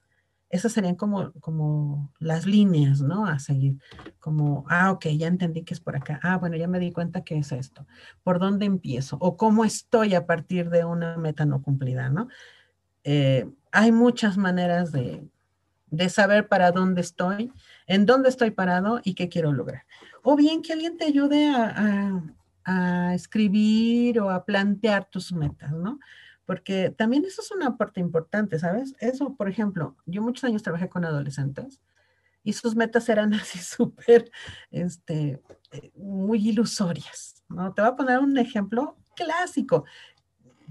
[0.53, 3.27] esas serían como, como las líneas, ¿no?
[3.27, 3.79] A seguir.
[4.21, 6.21] Como, ah, ok, ya entendí que es por acá.
[6.23, 7.87] Ah, bueno, ya me di cuenta que es esto.
[8.23, 9.17] ¿Por dónde empiezo?
[9.19, 12.29] O cómo estoy a partir de una meta no cumplida, ¿no?
[13.03, 15.27] Eh, hay muchas maneras de,
[15.87, 17.51] de saber para dónde estoy,
[17.87, 19.87] en dónde estoy parado y qué quiero lograr.
[20.23, 22.23] O bien que alguien te ayude a,
[22.67, 25.99] a, a escribir o a plantear tus metas, ¿no?
[26.47, 28.95] Porque también eso es una parte importante, ¿sabes?
[29.01, 31.81] Eso, por ejemplo, yo muchos años trabajé con adolescentes
[32.43, 34.31] y sus metas eran así súper,
[34.71, 37.73] este, eh, muy ilusorias, ¿no?
[37.73, 39.85] Te voy a poner un ejemplo clásico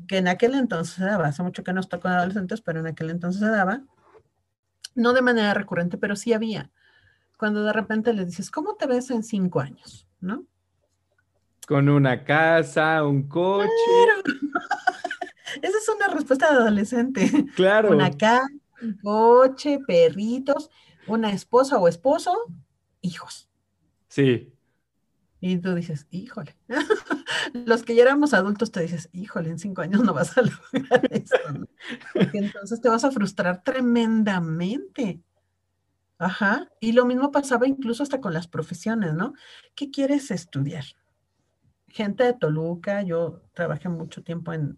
[0.07, 2.87] que en aquel entonces se daba, hace mucho que no estoy con adolescentes, pero en
[2.87, 3.81] aquel entonces se daba,
[4.95, 6.71] no de manera recurrente, pero sí había.
[7.37, 10.07] Cuando de repente les dices, ¿cómo te ves en cinco años?
[10.19, 10.45] ¿No?
[11.67, 13.69] Con una casa, un coche.
[13.69, 14.50] Esa
[15.81, 17.21] es una respuesta de adolescente.
[17.55, 17.91] Claro.
[17.91, 18.47] Una casa,
[18.81, 20.69] un coche, perritos,
[21.07, 22.35] una esposa o esposo,
[23.01, 23.49] hijos.
[24.07, 24.53] Sí.
[25.39, 26.55] Y tú dices, híjole.
[27.65, 30.41] Los que ya éramos adultos te dices, híjole, en cinco años no vas a
[30.73, 31.35] lograr eso.
[32.13, 35.21] Porque entonces te vas a frustrar tremendamente.
[36.19, 36.69] Ajá.
[36.79, 39.33] Y lo mismo pasaba incluso hasta con las profesiones, ¿no?
[39.73, 40.85] ¿Qué quieres estudiar?
[41.87, 44.77] Gente de Toluca, yo trabajé mucho tiempo en,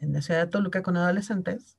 [0.00, 1.76] en la ciudad de Toluca con adolescentes.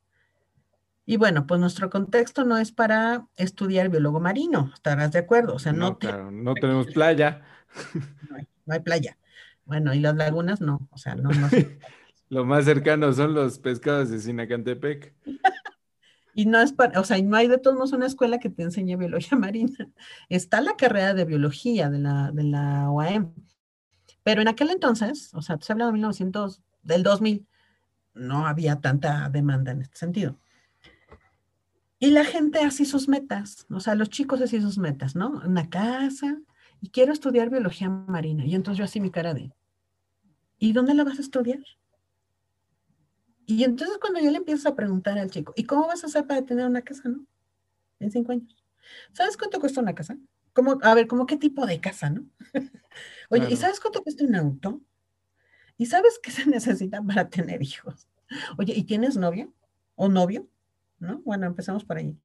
[1.05, 5.55] Y bueno, pues nuestro contexto no es para estudiar biólogo marino, estarás de acuerdo.
[5.55, 7.41] O sea, no, no, no tenemos playa.
[8.65, 9.17] No hay, playa.
[9.65, 11.29] Bueno, y las lagunas no, o sea, no.
[11.29, 11.49] no
[12.29, 15.15] Lo más cercano son los pescados de Sinacantepec.
[16.35, 18.61] y no es para, o sea, no hay de todos modos una escuela que te
[18.61, 19.89] enseñe biología marina.
[20.29, 23.33] Está la carrera de biología de la, de la OAM.
[24.21, 27.47] Pero en aquel entonces, o sea, te hablando de 1900, del 2000,
[28.13, 30.39] no había tanta demanda en este sentido.
[31.99, 35.41] Y la gente así sus metas, o sea, los chicos así sus metas, ¿no?
[35.45, 36.39] Una casa
[36.81, 38.45] y quiero estudiar biología marina.
[38.45, 39.51] Y entonces yo así mi cara de,
[40.57, 41.59] ¿y dónde la vas a estudiar?
[43.45, 46.25] Y entonces cuando yo le empiezo a preguntar al chico, ¿y cómo vas a hacer
[46.25, 47.25] para tener una casa, no?
[47.99, 48.55] En cinco años.
[49.11, 50.17] ¿Sabes cuánto cuesta una casa?
[50.53, 52.25] Como, a ver, ¿cómo qué tipo de casa, no?
[53.29, 54.81] Oye, ¿y sabes cuánto cuesta un auto?
[55.79, 58.07] ¿Y sabes qué se necesita para tener hijos?
[58.59, 59.49] Oye, ¿y tienes novia
[59.95, 60.47] o novio?
[60.99, 61.21] ¿No?
[61.25, 62.15] Bueno, empezamos por ahí.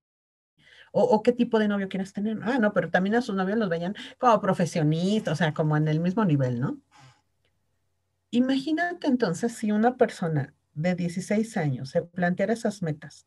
[0.97, 2.39] O, qué tipo de novio quieres tener?
[2.43, 5.89] Ah, no, pero también a sus novios los veían como profesionistas, o sea, como en
[5.89, 6.81] el mismo nivel, ¿no?
[8.31, 13.27] Imagínate entonces si una persona de 16 años se planteara esas metas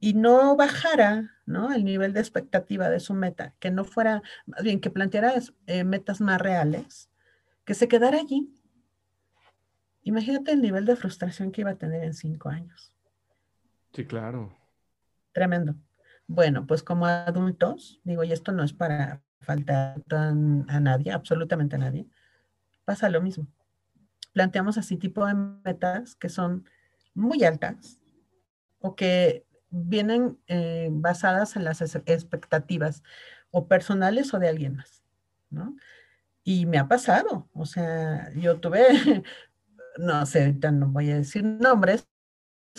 [0.00, 1.72] y no bajara, ¿no?
[1.72, 5.34] El nivel de expectativa de su meta, que no fuera, más bien que planteara
[5.66, 7.08] eh, metas más reales,
[7.64, 8.52] que se quedara allí
[10.06, 12.94] Imagínate el nivel de frustración que iba a tener en cinco años.
[13.92, 14.56] Sí, claro.
[15.32, 15.74] Tremendo.
[16.28, 21.80] Bueno, pues como adultos, digo, y esto no es para faltar a nadie, absolutamente a
[21.80, 22.06] nadie,
[22.84, 23.48] pasa lo mismo.
[24.32, 26.68] Planteamos así tipo de metas que son
[27.12, 27.98] muy altas
[28.78, 33.02] o que vienen eh, basadas en las expectativas
[33.50, 35.02] o personales o de alguien más,
[35.50, 35.74] ¿no?
[36.44, 39.24] Y me ha pasado, o sea, yo tuve
[39.98, 42.08] no sé, ahorita no voy a decir nombres,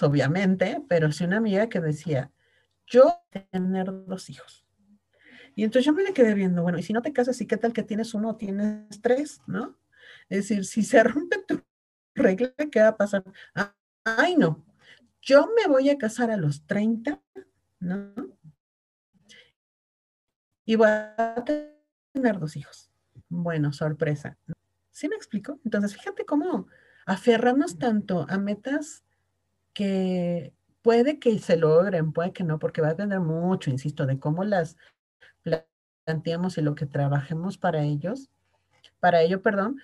[0.02, 2.32] obviamente, pero sí una amiga que decía,
[2.86, 4.66] yo tener dos hijos.
[5.56, 7.58] Y entonces yo me le quedé viendo, bueno, y si no te casas, ¿y qué
[7.58, 9.78] tal que tienes uno o tienes tres, no?
[10.30, 11.62] Es decir, si se rompe tu
[12.16, 13.24] regla, ¿qué va a pasar?
[13.56, 14.64] Ah, ay, no,
[15.22, 17.22] yo me voy a casar a los 30,
[17.80, 18.14] ¿no?
[20.66, 22.92] Y voy a tener dos hijos.
[23.30, 24.38] Bueno, sorpresa.
[24.92, 25.60] ¿Sí me explico?
[25.64, 26.68] Entonces, fíjate cómo
[27.08, 29.04] aferrarnos tanto a metas
[29.74, 34.20] que puede que se logren, puede que no, porque va a depender mucho, insisto, de
[34.20, 34.76] cómo las
[36.06, 38.30] planteamos y lo que trabajemos para ellos,
[39.00, 39.80] para ello, perdón,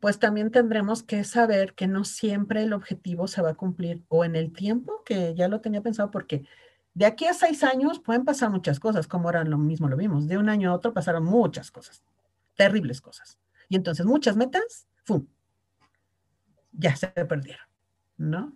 [0.00, 4.24] pues también tendremos que saber que no siempre el objetivo se va a cumplir o
[4.24, 6.46] en el tiempo que ya lo tenía pensado, porque
[6.94, 10.28] de aquí a seis años pueden pasar muchas cosas, como ahora lo mismo lo vimos,
[10.28, 12.02] de un año a otro pasaron muchas cosas,
[12.54, 13.38] terribles cosas.
[13.68, 15.26] Y entonces muchas metas, ¡fum!
[16.76, 17.66] Ya se perdieron,
[18.16, 18.52] ¿no?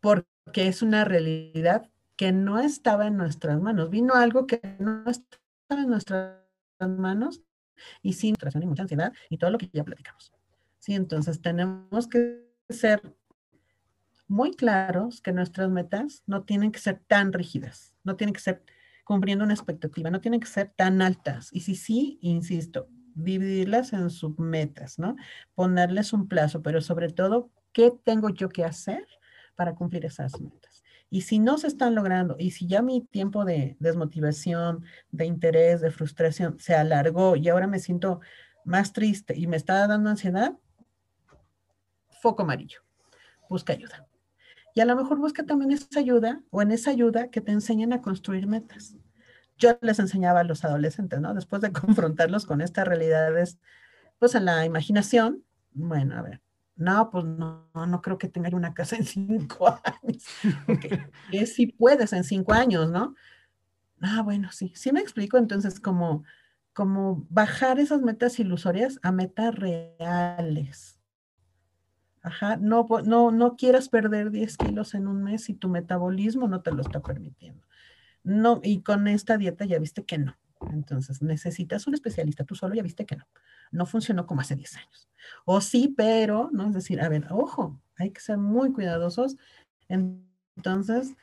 [0.00, 3.90] Porque es una realidad que no estaba en nuestras manos.
[3.90, 6.38] Vino algo que no estaba en nuestras
[6.80, 7.42] manos
[8.02, 10.32] y sin frustración y mucha ansiedad y todo lo que ya platicamos.
[10.78, 13.02] Sí, entonces tenemos que ser
[14.28, 18.62] muy claros que nuestras metas no tienen que ser tan rígidas, no tienen que ser
[19.04, 21.50] cumpliendo una expectativa, no tienen que ser tan altas.
[21.52, 25.16] Y si sí, insisto, dividirlas en submetas, ¿no?
[25.54, 29.06] Ponerles un plazo, pero sobre todo, ¿qué tengo yo que hacer
[29.56, 30.82] para cumplir esas metas?
[31.10, 35.80] Y si no se están logrando, y si ya mi tiempo de desmotivación, de interés,
[35.80, 38.20] de frustración se alargó y ahora me siento
[38.64, 40.54] más triste y me está dando ansiedad,
[42.20, 42.80] foco amarillo,
[43.48, 44.08] busca ayuda.
[44.74, 47.92] Y a lo mejor busca también esa ayuda o en esa ayuda que te enseñen
[47.92, 48.96] a construir metas.
[49.56, 51.34] Yo les enseñaba a los adolescentes, ¿no?
[51.34, 53.58] Después de confrontarlos con estas realidades,
[54.18, 56.40] pues en la imaginación, bueno, a ver,
[56.76, 60.24] no, pues no, no creo que tenga una casa en cinco años.
[60.68, 61.46] Okay.
[61.46, 63.14] si puedes en cinco años, ¿no?
[64.00, 65.38] Ah, bueno, sí, sí me explico.
[65.38, 66.24] Entonces, como,
[66.72, 70.98] como bajar esas metas ilusorias a metas reales.
[72.22, 76.62] Ajá, no, no, no quieras perder 10 kilos en un mes si tu metabolismo no
[76.62, 77.66] te lo está permitiendo.
[78.24, 80.36] No, y con esta dieta ya viste que no.
[80.72, 83.26] Entonces, necesitas un especialista, tú solo ya viste que no.
[83.70, 85.08] No funcionó como hace 10 años.
[85.44, 86.68] O sí, pero, ¿no?
[86.68, 89.36] Es decir, a ver, ojo, hay que ser muy cuidadosos.
[89.88, 91.14] Entonces,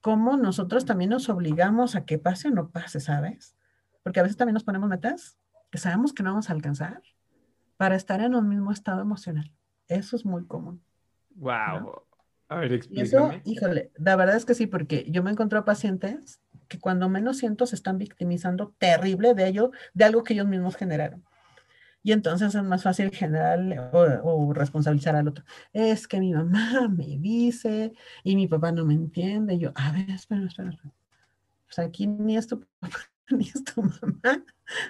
[0.00, 3.56] ¿cómo nosotros también nos obligamos a que pase o no pase, sabes?
[4.02, 5.36] Porque a veces también nos ponemos metas
[5.70, 7.02] que sabemos que no vamos a alcanzar
[7.76, 9.50] para estar en un mismo estado emocional.
[9.88, 10.80] Eso es muy común.
[11.34, 12.02] Wow.
[12.48, 13.06] A ver, explícame.
[13.36, 16.40] eso, híjole, la verdad es que sí, porque yo me encontré pacientes
[16.74, 20.76] que cuando menos siento se están victimizando terrible de ello, de algo que ellos mismos
[20.76, 21.24] generaron.
[22.02, 23.60] Y entonces es más fácil generar
[23.92, 25.44] o, responsabilizar al otro.
[25.72, 27.92] Es que mi mamá me dice
[28.24, 29.54] y mi papá no me entiende.
[29.54, 30.92] Y yo, a ver, espera, espera, espera.
[31.66, 32.98] Pues aquí ni es tu papá
[33.30, 34.44] ni es tu mamá,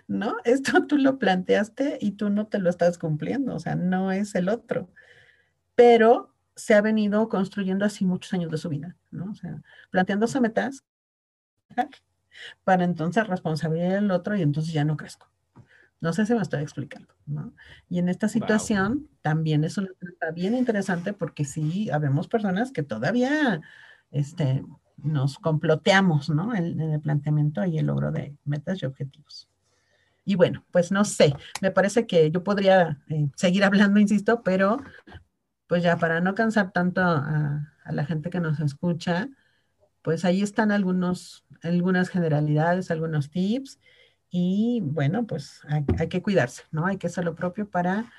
[0.09, 0.37] ¿no?
[0.45, 4.35] Esto tú lo planteaste y tú no te lo estás cumpliendo, o sea, no es
[4.35, 4.91] el otro.
[5.75, 9.31] Pero se ha venido construyendo así muchos años de su vida, ¿no?
[9.31, 10.85] O sea, planteándose metas
[12.65, 15.29] para entonces responsabilizar al otro y entonces ya no crezco.
[16.01, 17.55] No sé si me estoy explicando, ¿no?
[17.89, 22.83] Y en esta situación también es una etapa bien interesante porque sí, habemos personas que
[22.83, 23.63] todavía,
[24.11, 24.63] este,
[24.99, 26.55] nos comploteamos, ¿no?
[26.55, 29.49] En, el planteamiento y el logro de metas y objetivos.
[30.27, 34.79] Y bueno, pues no sé, me parece que yo podría eh, seguir hablando, insisto, pero
[35.67, 39.29] pues ya para no cansar tanto a, la gente que nos escucha,
[40.05, 43.81] pues ahí están algunos, algunas generalidades, algunos tips
[44.31, 46.85] y bueno, pues hay, hay, que cuidarse, ¿no?
[46.85, 48.13] Hay que hacer lo propio para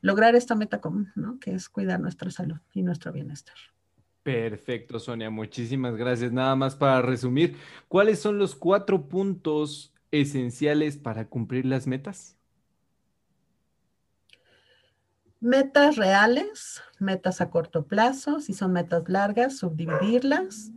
[0.00, 1.40] lograr esta meta común, ¿no?
[1.40, 3.56] Que es cuidar nuestra salud y nuestro bienestar.
[4.22, 6.30] Perfecto, Sonia, muchísimas gracias.
[6.30, 7.56] Nada más para resumir,
[7.88, 12.36] ¿cuáles son los cuatro puntos esenciales para cumplir las metas?
[15.40, 20.70] Metas reales, metas a corto plazo, si son metas largas, subdividirlas.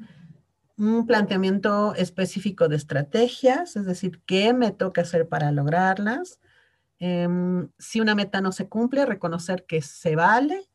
[0.77, 6.39] Un planteamiento específico de estrategias, es decir, qué me toca hacer para lograrlas.
[6.99, 10.69] Em, si una meta no se cumple, reconocer que se vale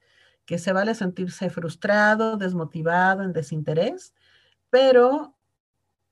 [0.50, 4.14] que se vale sentirse frustrado, desmotivado, en desinterés,
[4.68, 5.36] pero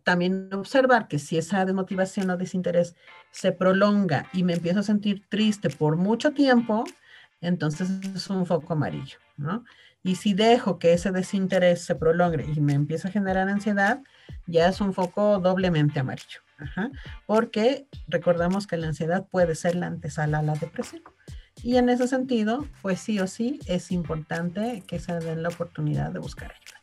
[0.05, 2.95] también observar que si esa desmotivación o desinterés
[3.33, 6.85] se prolonga y me empiezo a sentir triste por mucho tiempo,
[7.41, 9.65] entonces es un foco amarillo, ¿no?
[10.09, 14.01] Y si dejo que ese desinterés se prolongue y me empieza a generar ansiedad,
[14.47, 16.41] ya es un foco doblemente amarillo.
[17.27, 21.03] Porque recordamos que la ansiedad puede ser la antesala a la depresión.
[21.63, 26.11] Y en ese sentido, pues sí o sí es importante que se den la oportunidad
[26.11, 26.79] de buscar ayuda.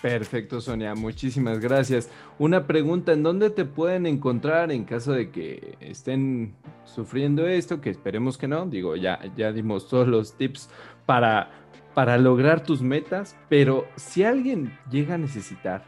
[0.00, 2.08] Perfecto, Sonia, muchísimas gracias.
[2.38, 6.54] Una pregunta, ¿en dónde te pueden encontrar en caso de que estén
[6.86, 7.82] sufriendo esto?
[7.82, 10.70] Que esperemos que no, digo, ya, ya dimos todos los tips
[11.04, 11.50] para,
[11.98, 15.82] para lograr tus metas, pero si alguien llega a necesitar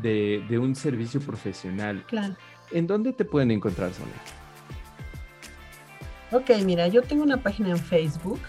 [0.00, 2.34] de, de un servicio profesional, claro.
[2.70, 4.14] ¿en dónde te pueden encontrar, Sonia?
[6.32, 8.40] Ok, mira, yo tengo una página en Facebook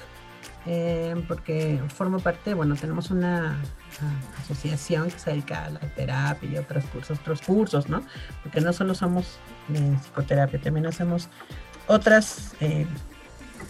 [0.65, 3.61] eh, porque formo parte, bueno, tenemos una
[4.01, 8.01] uh, asociación que se dedica a la terapia y otros cursos, otros cursos, ¿no?
[8.43, 11.27] Porque no solo somos de psicoterapia, también hacemos
[11.87, 12.85] otras eh,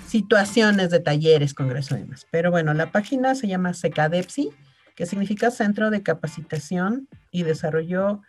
[0.08, 2.28] situaciones de talleres, congresos y demás.
[2.32, 4.50] Pero bueno, la página se llama SECADEPSI,
[4.96, 8.22] que significa Centro de Capacitación y Desarrollo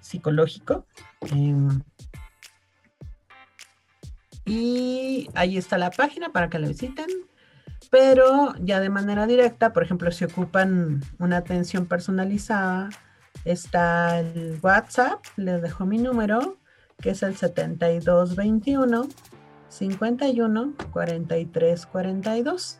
[0.00, 0.86] Psicológico.
[1.34, 1.54] Eh,
[4.44, 7.06] y ahí está la página para que la visiten.
[7.90, 12.90] Pero ya de manera directa, por ejemplo, si ocupan una atención personalizada,
[13.44, 16.58] Está el WhatsApp, les dejo mi número,
[17.00, 19.08] que es el 7221
[19.68, 22.78] 51 43 42.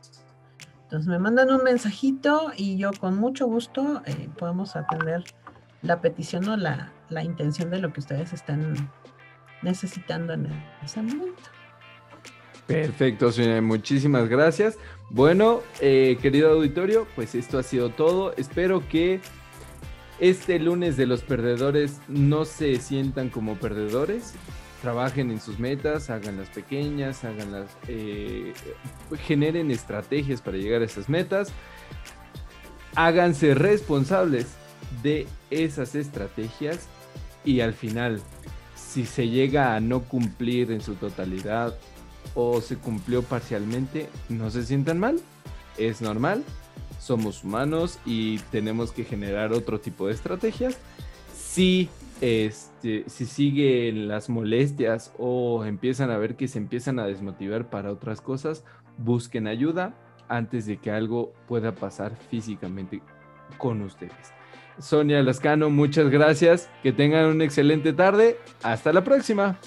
[0.85, 5.25] Entonces me mandan un mensajito y yo con mucho gusto eh, podemos atender
[5.83, 8.91] la petición o la, la intención de lo que ustedes están
[9.63, 10.49] necesitando en
[10.83, 11.51] ese momento.
[12.67, 13.63] Perfecto, señora.
[13.63, 14.79] Muchísimas gracias.
[15.11, 18.35] Bueno, eh, querido auditorio, pues esto ha sido todo.
[18.37, 19.21] Espero que
[20.21, 24.35] este lunes de los perdedores no se sientan como perdedores.
[24.83, 28.53] Trabajen en sus metas, hagan pequeñas, hagan eh,
[29.27, 31.49] generen estrategias para llegar a esas metas.
[32.95, 34.47] Háganse responsables
[35.03, 36.87] de esas estrategias
[37.45, 38.21] y al final,
[38.75, 41.77] si se llega a no cumplir en su totalidad
[42.35, 45.21] o se cumplió parcialmente, no se sientan mal,
[45.77, 46.45] es normal,
[47.01, 50.77] somos humanos y tenemos que generar otro tipo de estrategias.
[51.37, 51.89] Si,
[52.21, 57.93] este, si siguen las molestias o empiezan a ver que se empiezan a desmotivar para
[57.93, 58.65] otras cosas,
[58.97, 59.95] busquen ayuda
[60.29, 63.01] antes de que algo pueda pasar físicamente
[63.57, 64.33] con ustedes.
[64.79, 66.71] Sonia Lascano, muchas gracias.
[66.83, 68.39] Que tengan una excelente tarde.
[68.63, 69.59] Hasta la próxima.